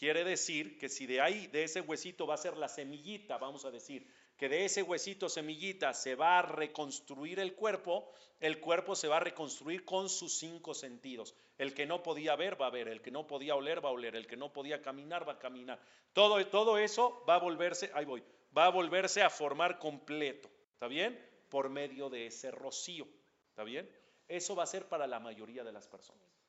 Quiere 0.00 0.24
decir 0.24 0.78
que 0.78 0.88
si 0.88 1.04
de 1.04 1.20
ahí, 1.20 1.46
de 1.48 1.62
ese 1.62 1.82
huesito 1.82 2.26
va 2.26 2.32
a 2.32 2.38
ser 2.38 2.56
la 2.56 2.68
semillita, 2.68 3.36
vamos 3.36 3.66
a 3.66 3.70
decir, 3.70 4.10
que 4.38 4.48
de 4.48 4.64
ese 4.64 4.82
huesito 4.82 5.28
semillita 5.28 5.92
se 5.92 6.14
va 6.14 6.38
a 6.38 6.42
reconstruir 6.42 7.38
el 7.38 7.54
cuerpo, 7.54 8.10
el 8.40 8.60
cuerpo 8.60 8.96
se 8.96 9.08
va 9.08 9.18
a 9.18 9.20
reconstruir 9.20 9.84
con 9.84 10.08
sus 10.08 10.38
cinco 10.38 10.72
sentidos. 10.72 11.34
El 11.58 11.74
que 11.74 11.84
no 11.84 12.02
podía 12.02 12.34
ver 12.34 12.58
va 12.58 12.68
a 12.68 12.70
ver, 12.70 12.88
el 12.88 13.02
que 13.02 13.10
no 13.10 13.26
podía 13.26 13.54
oler 13.54 13.84
va 13.84 13.90
a 13.90 13.92
oler, 13.92 14.16
el 14.16 14.26
que 14.26 14.38
no 14.38 14.50
podía 14.54 14.80
caminar 14.80 15.28
va 15.28 15.34
a 15.34 15.38
caminar. 15.38 15.78
Todo, 16.14 16.46
todo 16.46 16.78
eso 16.78 17.22
va 17.28 17.34
a 17.34 17.40
volverse, 17.40 17.90
ahí 17.92 18.06
voy, 18.06 18.24
va 18.56 18.64
a 18.64 18.70
volverse 18.70 19.20
a 19.20 19.28
formar 19.28 19.78
completo, 19.78 20.48
¿está 20.72 20.86
bien? 20.86 21.22
Por 21.50 21.68
medio 21.68 22.08
de 22.08 22.28
ese 22.28 22.50
rocío, 22.50 23.06
¿está 23.50 23.64
bien? 23.64 23.86
Eso 24.28 24.56
va 24.56 24.62
a 24.62 24.66
ser 24.66 24.88
para 24.88 25.06
la 25.06 25.20
mayoría 25.20 25.62
de 25.62 25.72
las 25.72 25.86
personas. 25.86 26.39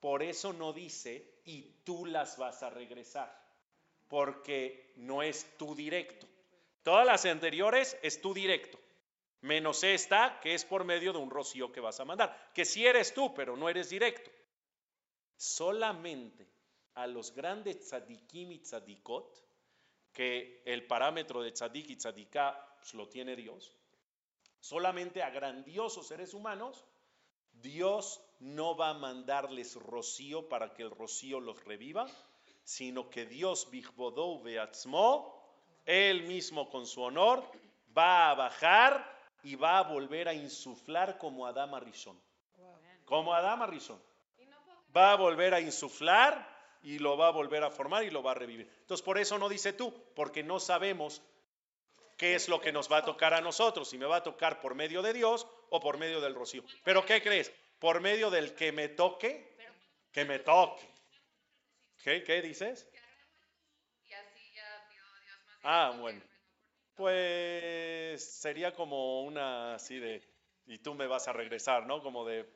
Por 0.00 0.22
eso 0.22 0.52
no 0.52 0.72
dice, 0.72 1.40
y 1.44 1.62
tú 1.84 2.06
las 2.06 2.38
vas 2.38 2.62
a 2.62 2.70
regresar, 2.70 3.30
porque 4.08 4.92
no 4.96 5.22
es 5.22 5.56
tu 5.58 5.74
directo. 5.74 6.26
Todas 6.82 7.06
las 7.06 7.24
anteriores 7.26 7.96
es 8.02 8.20
tu 8.20 8.32
directo, 8.32 8.78
menos 9.42 9.84
esta 9.84 10.40
que 10.40 10.54
es 10.54 10.64
por 10.64 10.84
medio 10.84 11.12
de 11.12 11.18
un 11.18 11.30
rocío 11.30 11.70
que 11.70 11.80
vas 11.80 12.00
a 12.00 12.06
mandar, 12.06 12.50
que 12.54 12.64
si 12.64 12.86
eres 12.86 13.12
tú, 13.12 13.34
pero 13.34 13.56
no 13.56 13.68
eres 13.68 13.90
directo. 13.90 14.30
Solamente 15.36 16.48
a 16.94 17.06
los 17.06 17.34
grandes 17.34 17.80
tzadikim 17.80 18.52
y 18.52 18.58
tzadikot, 18.60 19.50
que 20.12 20.62
el 20.64 20.86
parámetro 20.86 21.42
de 21.42 21.52
tzadik 21.52 21.90
y 21.90 21.96
tzadiká 21.96 22.76
pues, 22.78 22.94
lo 22.94 23.08
tiene 23.08 23.36
Dios, 23.36 23.76
solamente 24.58 25.22
a 25.22 25.30
grandiosos 25.30 26.08
seres 26.08 26.34
humanos, 26.34 26.84
Dios 27.62 28.20
no 28.40 28.76
va 28.76 28.90
a 28.90 28.94
mandarles 28.94 29.76
rocío 29.76 30.48
para 30.48 30.72
que 30.72 30.82
el 30.82 30.90
rocío 30.90 31.40
los 31.40 31.62
reviva, 31.64 32.06
sino 32.64 33.10
que 33.10 33.26
Dios, 33.26 33.70
Bichbodou 33.70 34.42
Beatzmo, 34.42 35.34
él 35.84 36.22
mismo 36.24 36.70
con 36.70 36.86
su 36.86 37.02
honor, 37.02 37.44
va 37.96 38.30
a 38.30 38.34
bajar 38.34 39.18
y 39.42 39.56
va 39.56 39.78
a 39.78 39.82
volver 39.82 40.28
a 40.28 40.34
insuflar 40.34 41.18
como 41.18 41.46
Adama 41.46 41.80
Rishon. 41.80 42.18
Como 43.04 43.34
Adama 43.34 43.66
Rishon. 43.66 44.00
Va 44.96 45.12
a 45.12 45.16
volver 45.16 45.54
a 45.54 45.60
insuflar 45.60 46.48
y 46.82 46.98
lo 46.98 47.16
va 47.16 47.28
a 47.28 47.32
volver 47.32 47.62
a 47.62 47.70
formar 47.70 48.04
y 48.04 48.10
lo 48.10 48.22
va 48.22 48.32
a 48.32 48.34
revivir. 48.34 48.70
Entonces, 48.80 49.04
por 49.04 49.18
eso 49.18 49.38
no 49.38 49.48
dice 49.48 49.72
tú, 49.72 49.92
porque 50.14 50.42
no 50.42 50.60
sabemos 50.60 51.22
qué 52.16 52.34
es 52.34 52.48
lo 52.48 52.60
que 52.60 52.72
nos 52.72 52.90
va 52.90 52.98
a 52.98 53.04
tocar 53.04 53.34
a 53.34 53.40
nosotros, 53.40 53.88
si 53.88 53.98
me 53.98 54.06
va 54.06 54.16
a 54.16 54.22
tocar 54.22 54.60
por 54.60 54.74
medio 54.74 55.02
de 55.02 55.12
Dios 55.12 55.46
o 55.70 55.80
por 55.80 55.98
medio 55.98 56.20
del 56.20 56.34
rocío. 56.34 56.62
Pero 56.84 57.04
¿qué 57.04 57.22
crees? 57.22 57.50
Por 57.78 58.00
medio 58.00 58.30
del 58.30 58.54
que 58.54 58.72
me 58.72 58.88
toque, 58.88 59.56
que 60.12 60.24
me 60.24 60.38
toque. 60.40 60.82
¿Qué, 62.02 62.22
qué 62.22 62.42
dices? 62.42 62.86
Ah, 65.62 65.94
bueno. 65.98 66.20
Pues 66.94 68.22
sería 68.40 68.74
como 68.74 69.22
una 69.22 69.74
así 69.74 69.98
de, 69.98 70.22
y 70.66 70.78
tú 70.78 70.94
me 70.94 71.06
vas 71.06 71.28
a 71.28 71.32
regresar, 71.32 71.86
¿no? 71.86 72.02
Como 72.02 72.26
de, 72.26 72.46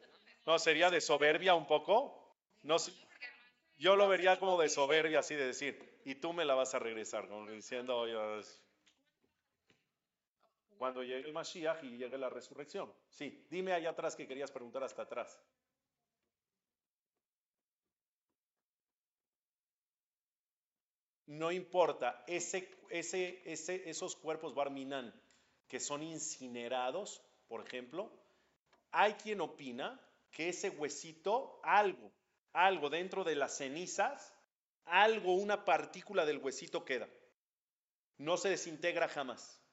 no, 0.47 0.59
sería 0.59 0.91
de 0.91 1.01
soberbia 1.01 1.55
un 1.55 1.67
poco. 1.67 2.37
No, 2.63 2.77
yo 3.79 3.97
lo 3.97 4.09
vería 4.09 4.39
como 4.39 4.61
de 4.61 4.69
soberbia, 4.69 5.21
así 5.21 5.35
de 5.35 5.47
decir, 5.47 6.01
y 6.05 6.17
tú 6.17 6.33
me 6.33 6.45
la 6.45 6.55
vas 6.55 6.75
a 6.75 6.79
regresar, 6.79 7.29
como 7.29 7.51
diciendo, 7.51 8.07
cuando 10.85 11.03
llegue 11.03 11.27
el 11.27 11.33
Mashiach 11.33 11.83
y 11.83 11.97
llegue 11.97 12.19
la 12.19 12.29
resurrección. 12.29 12.93
Sí, 13.09 13.47
dime 13.49 13.73
allá 13.73 13.89
atrás 13.89 14.15
que 14.15 14.29
querías 14.29 14.51
preguntar 14.51 14.85
hasta 14.85 15.01
atrás. 15.01 15.41
no 21.27 21.51
importa, 21.51 22.23
ese, 22.27 22.69
ese, 22.91 23.41
ese, 23.51 23.89
esos 23.89 24.15
cuerpos 24.15 24.55
barminan 24.55 25.11
que 25.69 25.81
son 25.81 26.03
incinerados, 26.03 27.23
por 27.49 27.67
ejemplo, 27.67 28.13
hay 28.91 29.15
quien 29.15 29.41
opina 29.41 29.99
que 30.31 30.51
ese 30.51 30.69
huesito, 30.69 31.61
algo, 31.63 32.13
algo 32.53 32.91
dentro 32.91 33.25
de 33.25 33.37
las 33.37 33.57
cenizas, 33.57 34.35
algo, 34.85 35.35
una 35.35 35.65
partícula 35.65 36.27
del 36.27 36.39
huesito 36.39 36.85
queda. 36.85 37.09
No 38.19 38.37
se 38.37 38.51
desintegra 38.51 39.09
jamás. 39.09 39.64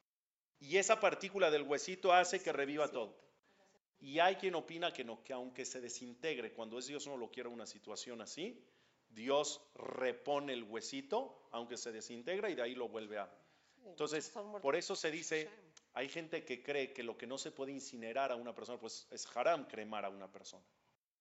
Y 0.61 0.77
esa 0.77 0.99
partícula 0.99 1.49
del 1.49 1.63
huesito 1.63 2.13
hace 2.13 2.41
que 2.41 2.53
reviva 2.53 2.87
todo. 2.87 3.17
Y 3.99 4.19
hay 4.19 4.35
quien 4.35 4.55
opina 4.55 4.93
que 4.93 5.03
no, 5.03 5.23
que 5.23 5.33
aunque 5.33 5.65
se 5.65 5.81
desintegre, 5.81 6.53
cuando 6.53 6.77
es 6.77 6.87
Dios 6.87 7.07
no 7.07 7.17
lo 7.17 7.29
quiere 7.29 7.49
una 7.49 7.65
situación 7.65 8.21
así, 8.21 8.63
Dios 9.09 9.61
repone 9.75 10.53
el 10.53 10.63
huesito, 10.63 11.47
aunque 11.51 11.77
se 11.77 11.91
desintegra, 11.91 12.49
y 12.49 12.55
de 12.55 12.61
ahí 12.61 12.75
lo 12.75 12.87
vuelve 12.87 13.17
a. 13.17 13.29
Entonces, 13.85 14.31
por 14.61 14.75
eso 14.75 14.95
se 14.95 15.09
dice, 15.09 15.49
hay 15.93 16.07
gente 16.07 16.45
que 16.45 16.61
cree 16.61 16.93
que 16.93 17.03
lo 17.03 17.17
que 17.17 17.27
no 17.27 17.39
se 17.39 17.51
puede 17.51 17.71
incinerar 17.71 18.31
a 18.31 18.35
una 18.35 18.53
persona, 18.53 18.79
pues 18.79 19.07
es 19.11 19.27
haram 19.35 19.65
cremar 19.65 20.05
a 20.05 20.09
una 20.09 20.31
persona. 20.31 20.63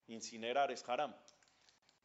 Incinerar 0.06 0.70
es 0.70 0.86
haram. 0.86 1.14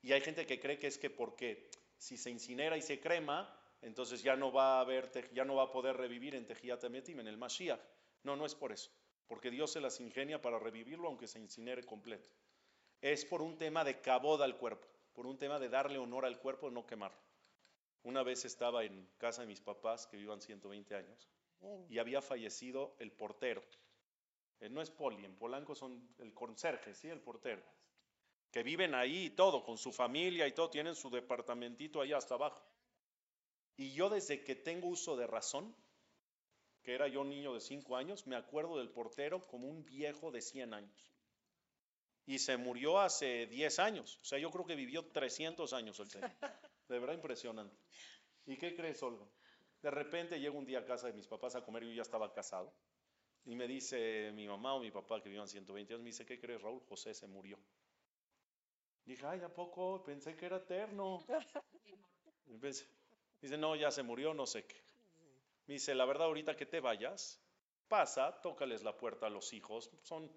Y 0.01 0.13
hay 0.13 0.21
gente 0.21 0.45
que 0.45 0.59
cree 0.59 0.77
que 0.77 0.87
es 0.87 0.97
que 0.97 1.09
porque 1.09 1.69
si 1.97 2.17
se 2.17 2.29
incinera 2.29 2.77
y 2.77 2.81
se 2.81 2.99
crema, 2.99 3.53
entonces 3.85 4.21
ya 4.21 4.35
no 4.35 4.51
va 4.51 4.77
a 4.77 4.81
haber, 4.81 5.09
ya 5.33 5.45
no 5.45 5.55
va 5.55 5.63
a 5.63 5.71
poder 5.71 5.95
revivir 5.95 6.35
en 6.35 6.45
Tejiyat 6.45 6.83
en 6.83 7.27
el 7.27 7.37
Mashiach. 7.37 7.79
No, 8.23 8.35
no 8.35 8.45
es 8.45 8.55
por 8.55 8.71
eso. 8.71 8.91
Porque 9.27 9.49
Dios 9.49 9.71
se 9.71 9.81
las 9.81 9.99
ingenia 9.99 10.41
para 10.41 10.59
revivirlo 10.59 11.07
aunque 11.07 11.27
se 11.27 11.39
incinere 11.39 11.83
completo. 11.83 12.29
Es 13.01 13.23
por 13.25 13.41
un 13.41 13.57
tema 13.57 13.83
de 13.83 14.01
caboda 14.01 14.45
al 14.45 14.57
cuerpo 14.57 14.87
por 15.15 15.25
un 15.25 15.37
tema 15.37 15.57
de 15.59 15.69
darle 15.69 15.97
honor 15.97 16.25
al 16.25 16.37
cuerpo, 16.37 16.69
no 16.69 16.85
quemarlo. 16.85 17.17
Una 18.03 18.21
vez 18.21 18.43
estaba 18.43 18.83
en 18.83 19.09
casa 19.17 19.41
de 19.41 19.47
mis 19.47 19.61
papás, 19.61 20.05
que 20.05 20.17
vivan 20.17 20.41
120 20.41 20.93
años, 20.93 21.29
y 21.89 21.97
había 21.97 22.21
fallecido 22.21 22.95
el 22.99 23.11
portero. 23.11 23.63
Eh, 24.59 24.69
no 24.69 24.81
es 24.81 24.91
poli, 24.91 25.23
en 25.25 25.35
Polanco 25.35 25.73
son 25.73 26.13
el 26.19 26.33
conserje, 26.33 26.93
sí, 26.93 27.07
el 27.07 27.21
portero. 27.21 27.63
Que 28.51 28.61
viven 28.61 28.93
ahí 28.93 29.25
y 29.25 29.29
todo, 29.31 29.63
con 29.63 29.77
su 29.77 29.91
familia 29.91 30.47
y 30.47 30.51
todo, 30.51 30.69
tienen 30.69 30.95
su 30.95 31.09
departamentito 31.09 32.01
ahí 32.01 32.11
hasta 32.11 32.35
abajo. 32.35 32.61
Y 33.77 33.93
yo 33.93 34.09
desde 34.09 34.43
que 34.43 34.55
tengo 34.55 34.87
uso 34.87 35.17
de 35.17 35.27
razón, 35.27 35.75
que 36.83 36.93
era 36.93 37.07
yo 37.07 37.23
niño 37.23 37.53
de 37.53 37.61
5 37.61 37.97
años, 37.97 38.27
me 38.27 38.35
acuerdo 38.35 38.77
del 38.77 38.89
portero 38.89 39.41
como 39.47 39.67
un 39.67 39.83
viejo 39.83 40.31
de 40.31 40.41
100 40.41 40.73
años 40.73 41.15
y 42.27 42.39
se 42.39 42.57
murió 42.57 42.99
hace 42.99 43.45
10 43.47 43.79
años. 43.79 44.17
O 44.21 44.25
sea, 44.25 44.39
yo 44.39 44.49
creo 44.51 44.65
que 44.65 44.75
vivió 44.75 45.05
300 45.05 45.73
años 45.73 45.99
el 45.99 46.09
señor. 46.09 46.31
De 46.87 46.99
verdad 46.99 47.13
impresionante. 47.13 47.75
¿Y 48.45 48.57
qué 48.57 48.75
crees, 48.75 49.01
Olga? 49.03 49.25
De 49.81 49.91
repente 49.91 50.39
llego 50.39 50.57
un 50.57 50.65
día 50.65 50.79
a 50.79 50.85
casa 50.85 51.07
de 51.07 51.13
mis 51.13 51.27
papás 51.27 51.55
a 51.55 51.63
comer, 51.63 51.83
yo 51.83 51.91
ya 51.91 52.01
estaba 52.01 52.33
casado, 52.33 52.73
y 53.43 53.55
me 53.55 53.67
dice 53.67 54.31
mi 54.33 54.47
mamá 54.47 54.73
o 54.73 54.79
mi 54.79 54.89
papá, 54.91 55.21
que 55.21 55.29
vivan 55.29 55.47
120 55.47 55.93
años, 55.93 56.03
me 56.03 56.09
dice, 56.09 56.25
¿qué 56.25 56.39
crees, 56.39 56.61
Raúl? 56.61 56.81
José 56.87 57.13
se 57.13 57.27
murió. 57.27 57.59
Dije, 59.05 59.25
ay, 59.27 59.41
¿a 59.41 59.53
poco? 59.53 60.03
Pensé 60.03 60.35
que 60.35 60.47
era 60.47 60.57
eterno. 60.57 61.23
Dice, 63.41 63.57
no, 63.57 63.75
ya 63.75 63.91
se 63.91 64.03
murió, 64.03 64.33
no 64.33 64.45
sé 64.45 64.65
qué. 64.65 64.81
Me 65.67 65.75
dice, 65.75 65.95
la 65.95 66.05
verdad, 66.05 66.27
ahorita 66.27 66.55
que 66.55 66.65
te 66.65 66.79
vayas, 66.79 67.39
pasa, 67.87 68.41
tócales 68.41 68.83
la 68.83 68.95
puerta 68.97 69.27
a 69.27 69.29
los 69.29 69.53
hijos, 69.53 69.89
son 70.03 70.29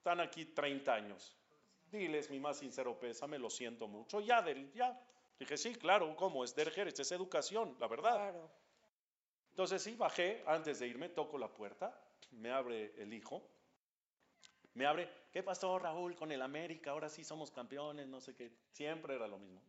están 0.00 0.20
aquí 0.20 0.46
30 0.46 0.94
años. 0.94 1.36
Diles 1.92 2.30
mi 2.30 2.40
más 2.40 2.58
sincero 2.58 2.98
pésame, 2.98 3.38
lo 3.38 3.50
siento 3.50 3.86
mucho. 3.86 4.20
Ya, 4.20 4.42
ya. 4.72 4.98
Dije, 5.38 5.58
sí, 5.58 5.74
claro, 5.74 6.16
¿cómo? 6.16 6.42
Es 6.42 6.54
Derger, 6.54 6.88
es 6.88 7.12
educación, 7.12 7.76
la 7.78 7.86
verdad. 7.86 8.34
Entonces 9.50 9.82
sí, 9.82 9.94
bajé, 9.96 10.42
antes 10.46 10.78
de 10.78 10.86
irme, 10.86 11.10
toco 11.10 11.36
la 11.36 11.52
puerta, 11.52 11.94
me 12.30 12.50
abre 12.50 12.94
el 12.96 13.12
hijo, 13.12 13.42
me 14.72 14.86
abre, 14.86 15.10
¿qué 15.32 15.42
pasó 15.42 15.78
Raúl 15.78 16.14
con 16.14 16.32
el 16.32 16.40
América? 16.40 16.92
Ahora 16.92 17.10
sí 17.10 17.24
somos 17.24 17.50
campeones, 17.50 18.06
no 18.06 18.20
sé 18.20 18.34
qué. 18.34 18.50
Siempre 18.72 19.16
era 19.16 19.26
lo 19.26 19.38
mismo. 19.38 19.60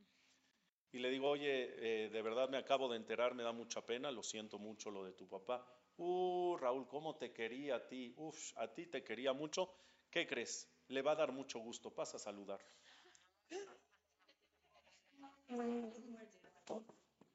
Y 0.91 0.99
le 0.99 1.09
digo, 1.09 1.29
oye, 1.29 2.05
eh, 2.05 2.09
de 2.09 2.21
verdad 2.21 2.49
me 2.49 2.57
acabo 2.57 2.89
de 2.89 2.97
enterar, 2.97 3.33
me 3.33 3.43
da 3.43 3.51
mucha 3.51 3.85
pena, 3.85 4.11
lo 4.11 4.23
siento 4.23 4.59
mucho 4.59 4.91
lo 4.91 5.05
de 5.05 5.13
tu 5.13 5.27
papá. 5.27 5.65
Uh, 5.97 6.57
Raúl, 6.57 6.87
¿cómo 6.87 7.15
te 7.15 7.31
quería 7.31 7.75
a 7.75 7.87
ti? 7.87 8.13
Uf, 8.17 8.57
a 8.57 8.73
ti 8.73 8.87
te 8.87 9.03
quería 9.03 9.33
mucho 9.33 9.71
¿Qué 10.11 10.27
crees? 10.27 10.69
Le 10.89 11.01
va 11.01 11.13
a 11.13 11.15
dar 11.15 11.31
mucho 11.31 11.59
gusto. 11.59 11.89
Pasa 11.89 12.17
a 12.17 12.19
saludar. 12.19 12.59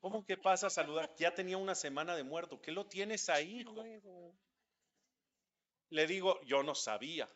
¿Cómo 0.00 0.24
que 0.24 0.36
pasa 0.36 0.66
a 0.66 0.70
saludar? 0.70 1.12
Ya 1.16 1.34
tenía 1.34 1.56
una 1.56 1.74
semana 1.74 2.14
de 2.14 2.22
muerto. 2.22 2.60
¿Qué 2.60 2.70
lo 2.70 2.86
tienes 2.86 3.30
ahí, 3.30 3.60
hijo? 3.60 3.74
Le 5.88 6.06
digo, 6.06 6.40
yo 6.42 6.62
no 6.62 6.74
sabía. 6.74 7.28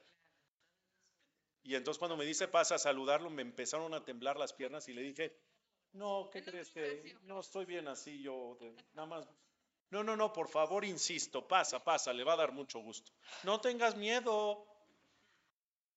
Y 1.62 1.74
entonces 1.74 1.98
cuando 1.98 2.16
me 2.16 2.24
dice 2.24 2.48
pasa 2.48 2.74
a 2.74 2.78
saludarlo, 2.78 3.30
me 3.30 3.42
empezaron 3.42 3.94
a 3.94 4.04
temblar 4.04 4.36
las 4.36 4.52
piernas 4.52 4.88
y 4.88 4.92
le 4.92 5.02
dije, 5.02 5.36
no, 5.92 6.30
¿qué 6.32 6.42
crees 6.42 6.70
que? 6.70 7.16
No, 7.22 7.40
estoy 7.40 7.64
bien 7.64 7.88
así, 7.88 8.22
yo 8.22 8.58
nada 8.94 9.06
más. 9.06 9.28
No, 9.90 10.04
no, 10.04 10.16
no, 10.16 10.32
por 10.32 10.48
favor, 10.48 10.84
insisto, 10.84 11.46
pasa, 11.48 11.82
pasa, 11.82 12.12
le 12.12 12.22
va 12.22 12.34
a 12.34 12.36
dar 12.36 12.52
mucho 12.52 12.78
gusto. 12.78 13.12
No 13.42 13.60
tengas 13.60 13.96
miedo 13.96 14.66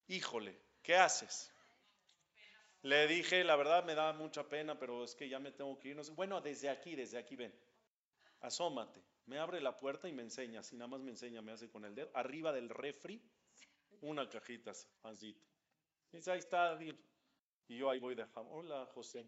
híjole, 0.07 0.59
¿qué 0.81 0.95
haces? 0.95 1.51
Le 2.81 3.07
dije, 3.07 3.43
la 3.43 3.55
verdad 3.55 3.85
me 3.85 3.95
da 3.95 4.11
mucha 4.13 4.47
pena, 4.47 4.77
pero 4.77 5.03
es 5.03 5.15
que 5.15 5.29
ya 5.29 5.39
me 5.39 5.51
tengo 5.51 5.79
que 5.79 5.89
ir. 5.89 6.01
Bueno, 6.11 6.41
desde 6.41 6.69
aquí, 6.69 6.95
desde 6.95 7.17
aquí 7.17 7.35
ven. 7.35 7.53
Asómate. 8.41 9.01
Me 9.25 9.39
abre 9.39 9.61
la 9.61 9.77
puerta 9.77 10.09
y 10.09 10.11
me 10.11 10.21
enseña, 10.21 10.61
si 10.63 10.75
nada 10.75 10.89
más 10.89 10.99
me 10.99 11.11
enseña, 11.11 11.41
me 11.41 11.53
hace 11.53 11.69
con 11.69 11.85
el 11.85 11.95
dedo, 11.95 12.11
arriba 12.13 12.51
del 12.51 12.67
refri, 12.67 13.21
una 14.01 14.27
cajita 14.27 14.73
así. 15.03 15.33
Dice, 16.11 16.29
ahí 16.29 16.39
está, 16.39 16.77
y 17.67 17.77
yo 17.77 17.89
ahí 17.89 17.99
voy 17.99 18.15
de 18.15 18.25
Hola, 18.35 18.85
José. 18.93 19.25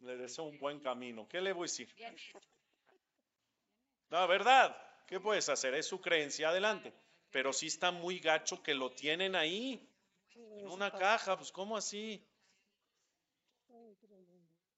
Le 0.00 0.16
deseo 0.16 0.44
un 0.44 0.58
buen 0.58 0.80
camino. 0.80 1.28
¿Qué 1.28 1.40
le 1.40 1.52
voy 1.52 1.64
a 1.64 1.70
decir? 1.70 1.94
La 4.10 4.26
verdad, 4.26 4.76
¿qué 5.06 5.20
puedes 5.20 5.48
hacer? 5.48 5.74
Es 5.74 5.86
su 5.86 6.00
creencia, 6.00 6.48
adelante. 6.48 6.92
Pero 7.30 7.52
sí 7.52 7.66
está 7.66 7.90
muy 7.90 8.18
gacho 8.18 8.62
que 8.62 8.74
lo 8.74 8.90
tienen 8.90 9.36
ahí, 9.36 9.88
en 10.34 10.68
una 10.68 10.90
caja, 10.90 11.36
pues 11.36 11.52
¿cómo 11.52 11.76
así? 11.76 12.26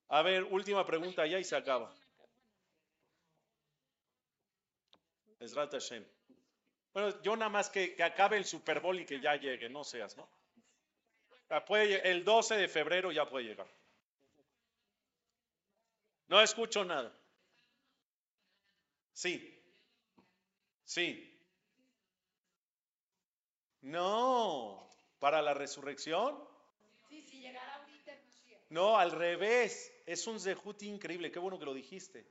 A 0.09 0.21
ver, 0.23 0.45
última 0.45 0.85
pregunta 0.85 1.27
ya 1.27 1.39
y 1.39 1.45
se 1.45 1.57
acaba. 1.57 1.95
Esrata 5.41 5.79
Hashem. 5.79 6.07
Bueno, 6.93 7.23
yo 7.23 7.35
nada 7.35 7.49
más 7.49 7.71
que, 7.71 7.95
que, 7.95 8.03
acabe 8.03 8.37
el 8.37 8.45
Super 8.45 8.83
y 8.95 9.07
que 9.07 9.21
ya 9.21 9.37
llegue, 9.37 9.71
no 9.71 9.83
seas, 9.83 10.17
¿no? 10.17 10.29
Puede, 11.61 12.11
el 12.11 12.25
12 12.25 12.57
de 12.57 12.69
febrero 12.69 13.13
ya 13.13 13.29
puede 13.29 13.47
llegar. 13.47 13.67
No 16.29 16.41
escucho 16.41 16.85
nada. 16.85 17.13
Sí. 19.13 19.63
Sí. 20.85 21.29
No. 23.83 24.89
¿Para 25.19 25.43
la 25.43 25.53
resurrección? 25.53 26.43
Sí, 27.09 27.23
si 27.23 27.41
llegara 27.41 27.75
ahorita. 27.77 28.13
No, 28.71 28.99
al 28.99 29.11
revés. 29.11 29.93
Es 30.07 30.27
un 30.27 30.41
zehut 30.41 30.83
increíble. 30.83 31.31
Qué 31.31 31.39
bueno 31.39 31.59
que 31.59 31.67
lo 31.67 31.75
dijiste. 31.75 32.27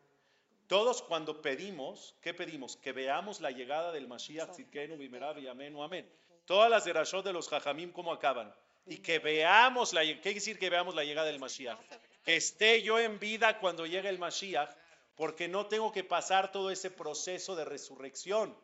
Todos 0.67 1.01
cuando 1.01 1.41
pedimos, 1.41 2.15
¿qué 2.21 2.33
pedimos? 2.33 2.77
Que 2.77 2.93
veamos 2.93 3.41
la 3.41 3.51
llegada 3.51 3.91
del 3.91 4.07
Mashiach, 4.07 4.51
Tzidkenu, 4.51 4.95
y 5.01 5.47
Amén, 5.47 5.75
Amén. 5.77 6.09
Todas 6.45 6.69
las 6.69 6.85
derashot 6.85 7.25
de 7.25 7.33
los 7.33 7.49
Jajamim, 7.49 7.91
¿cómo 7.91 8.11
acaban? 8.13 8.53
Y 8.85 8.97
que 8.97 9.19
veamos 9.19 9.93
la, 9.93 10.01
¿qué 10.01 10.33
decir 10.33 10.57
que 10.57 10.69
veamos 10.69 10.95
la 10.95 11.03
llegada 11.03 11.27
del 11.27 11.39
Mashiach? 11.39 11.79
que 12.23 12.35
esté 12.35 12.81
yo 12.81 12.99
en 12.99 13.19
vida 13.19 13.59
cuando 13.59 13.85
llegue 13.85 14.09
el 14.09 14.19
Mashiach, 14.19 14.69
porque 15.15 15.47
no 15.47 15.67
tengo 15.67 15.91
que 15.91 16.03
pasar 16.03 16.51
todo 16.51 16.71
ese 16.71 16.91
proceso 16.91 17.55
de 17.55 17.65
resurrección. 17.65 18.55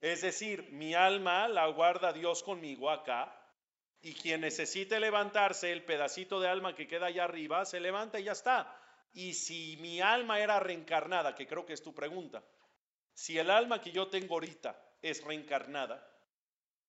Es 0.00 0.22
decir, 0.22 0.70
mi 0.72 0.94
alma 0.94 1.48
la 1.48 1.66
guarda 1.68 2.12
Dios 2.12 2.42
conmigo 2.42 2.90
acá, 2.90 3.32
y 4.02 4.14
quien 4.14 4.42
necesite 4.42 5.00
levantarse, 5.00 5.72
el 5.72 5.84
pedacito 5.84 6.38
de 6.38 6.48
alma 6.48 6.74
que 6.74 6.86
queda 6.86 7.06
allá 7.06 7.24
arriba, 7.24 7.64
se 7.64 7.80
levanta 7.80 8.20
y 8.20 8.24
ya 8.24 8.32
está. 8.32 8.72
Y 9.12 9.34
si 9.34 9.78
mi 9.78 10.00
alma 10.00 10.38
era 10.38 10.60
reencarnada, 10.60 11.34
que 11.34 11.46
creo 11.46 11.64
que 11.64 11.72
es 11.72 11.82
tu 11.82 11.94
pregunta, 11.94 12.44
si 13.14 13.38
el 13.38 13.50
alma 13.50 13.80
que 13.80 13.90
yo 13.90 14.08
tengo 14.08 14.34
ahorita 14.34 14.78
es 15.00 15.24
reencarnada 15.24 16.06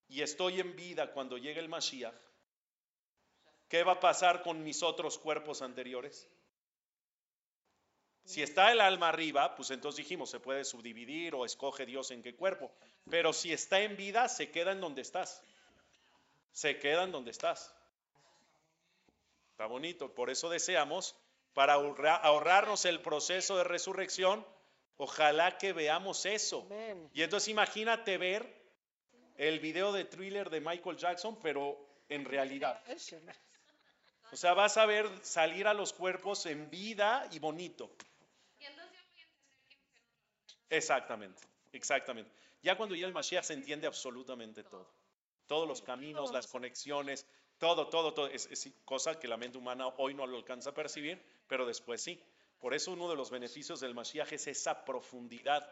y 0.09 0.21
estoy 0.21 0.59
en 0.59 0.75
vida 0.75 1.11
cuando 1.11 1.37
llegue 1.37 1.59
el 1.59 1.69
Mashiach, 1.69 2.13
¿Qué 3.67 3.83
va 3.83 3.93
a 3.93 3.99
pasar 3.99 4.43
con 4.43 4.63
mis 4.63 4.83
otros 4.83 5.17
cuerpos 5.17 5.61
anteriores? 5.61 6.27
Si 8.23 8.41
está 8.41 8.71
el 8.71 8.81
alma 8.81 9.09
arriba, 9.09 9.55
pues 9.55 9.71
entonces 9.71 9.97
dijimos, 9.97 10.29
se 10.29 10.39
puede 10.39 10.65
subdividir 10.65 11.33
o 11.33 11.45
escoge 11.45 11.85
Dios 11.85 12.11
en 12.11 12.21
qué 12.21 12.35
cuerpo. 12.35 12.71
Pero 13.09 13.31
si 13.31 13.53
está 13.53 13.79
en 13.79 13.95
vida, 13.95 14.27
se 14.27 14.51
queda 14.51 14.73
en 14.73 14.81
donde 14.81 15.01
estás. 15.01 15.41
Se 16.51 16.77
queda 16.77 17.03
en 17.03 17.11
donde 17.11 17.31
estás. 17.31 17.73
Está 19.51 19.65
bonito. 19.65 20.13
Por 20.13 20.29
eso 20.29 20.49
deseamos, 20.49 21.15
para 21.53 21.73
ahorrarnos 21.73 22.85
el 22.85 22.99
proceso 23.01 23.57
de 23.57 23.63
resurrección, 23.63 24.45
ojalá 24.97 25.57
que 25.57 25.71
veamos 25.71 26.25
eso. 26.25 26.67
Y 27.13 27.23
entonces 27.23 27.47
imagínate 27.47 28.17
ver 28.17 28.45
el 29.37 29.59
video 29.59 29.93
de 29.93 30.03
thriller 30.03 30.49
de 30.49 30.59
Michael 30.59 30.97
Jackson, 30.97 31.39
pero 31.41 31.79
en 32.09 32.25
realidad. 32.25 32.81
O 34.31 34.35
sea, 34.35 34.53
vas 34.53 34.77
a 34.77 34.85
ver 34.85 35.09
salir 35.23 35.67
a 35.67 35.73
los 35.73 35.93
cuerpos 35.93 36.45
en 36.45 36.69
vida 36.69 37.27
y 37.31 37.39
bonito. 37.39 37.89
Exactamente, 40.69 41.41
exactamente. 41.71 42.31
Ya 42.61 42.75
cuando 42.75 42.95
llega 42.95 43.07
el 43.07 43.13
Mashiach 43.13 43.45
se 43.45 43.53
entiende 43.53 43.87
absolutamente 43.87 44.63
todo. 44.63 44.91
Todos 45.47 45.67
los 45.67 45.81
caminos, 45.81 46.33
las 46.33 46.47
conexiones, 46.47 47.25
todo, 47.57 47.87
todo, 47.87 48.13
todo. 48.13 48.27
Es, 48.27 48.69
cosa 48.83 49.17
que 49.17 49.27
la 49.27 49.37
mente 49.37 49.57
humana 49.57 49.87
hoy 49.97 50.13
no 50.13 50.27
lo 50.27 50.37
alcanza 50.37 50.71
a 50.71 50.73
percibir, 50.73 51.23
pero 51.47 51.65
después 51.65 52.01
sí. 52.01 52.21
Por 52.59 52.73
eso 52.73 52.91
uno 52.91 53.09
de 53.09 53.15
los 53.15 53.29
beneficios 53.29 53.79
del 53.79 53.93
Mashiach 53.93 54.33
es 54.33 54.47
esa 54.47 54.83
profundidad 54.83 55.71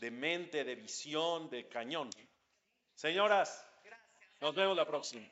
de 0.00 0.10
mente, 0.10 0.64
de 0.64 0.74
visión, 0.74 1.48
de 1.50 1.68
cañón. 1.68 2.10
Señoras, 2.94 3.64
nos 4.40 4.54
vemos 4.54 4.76
la 4.76 4.86
próxima. 4.86 5.28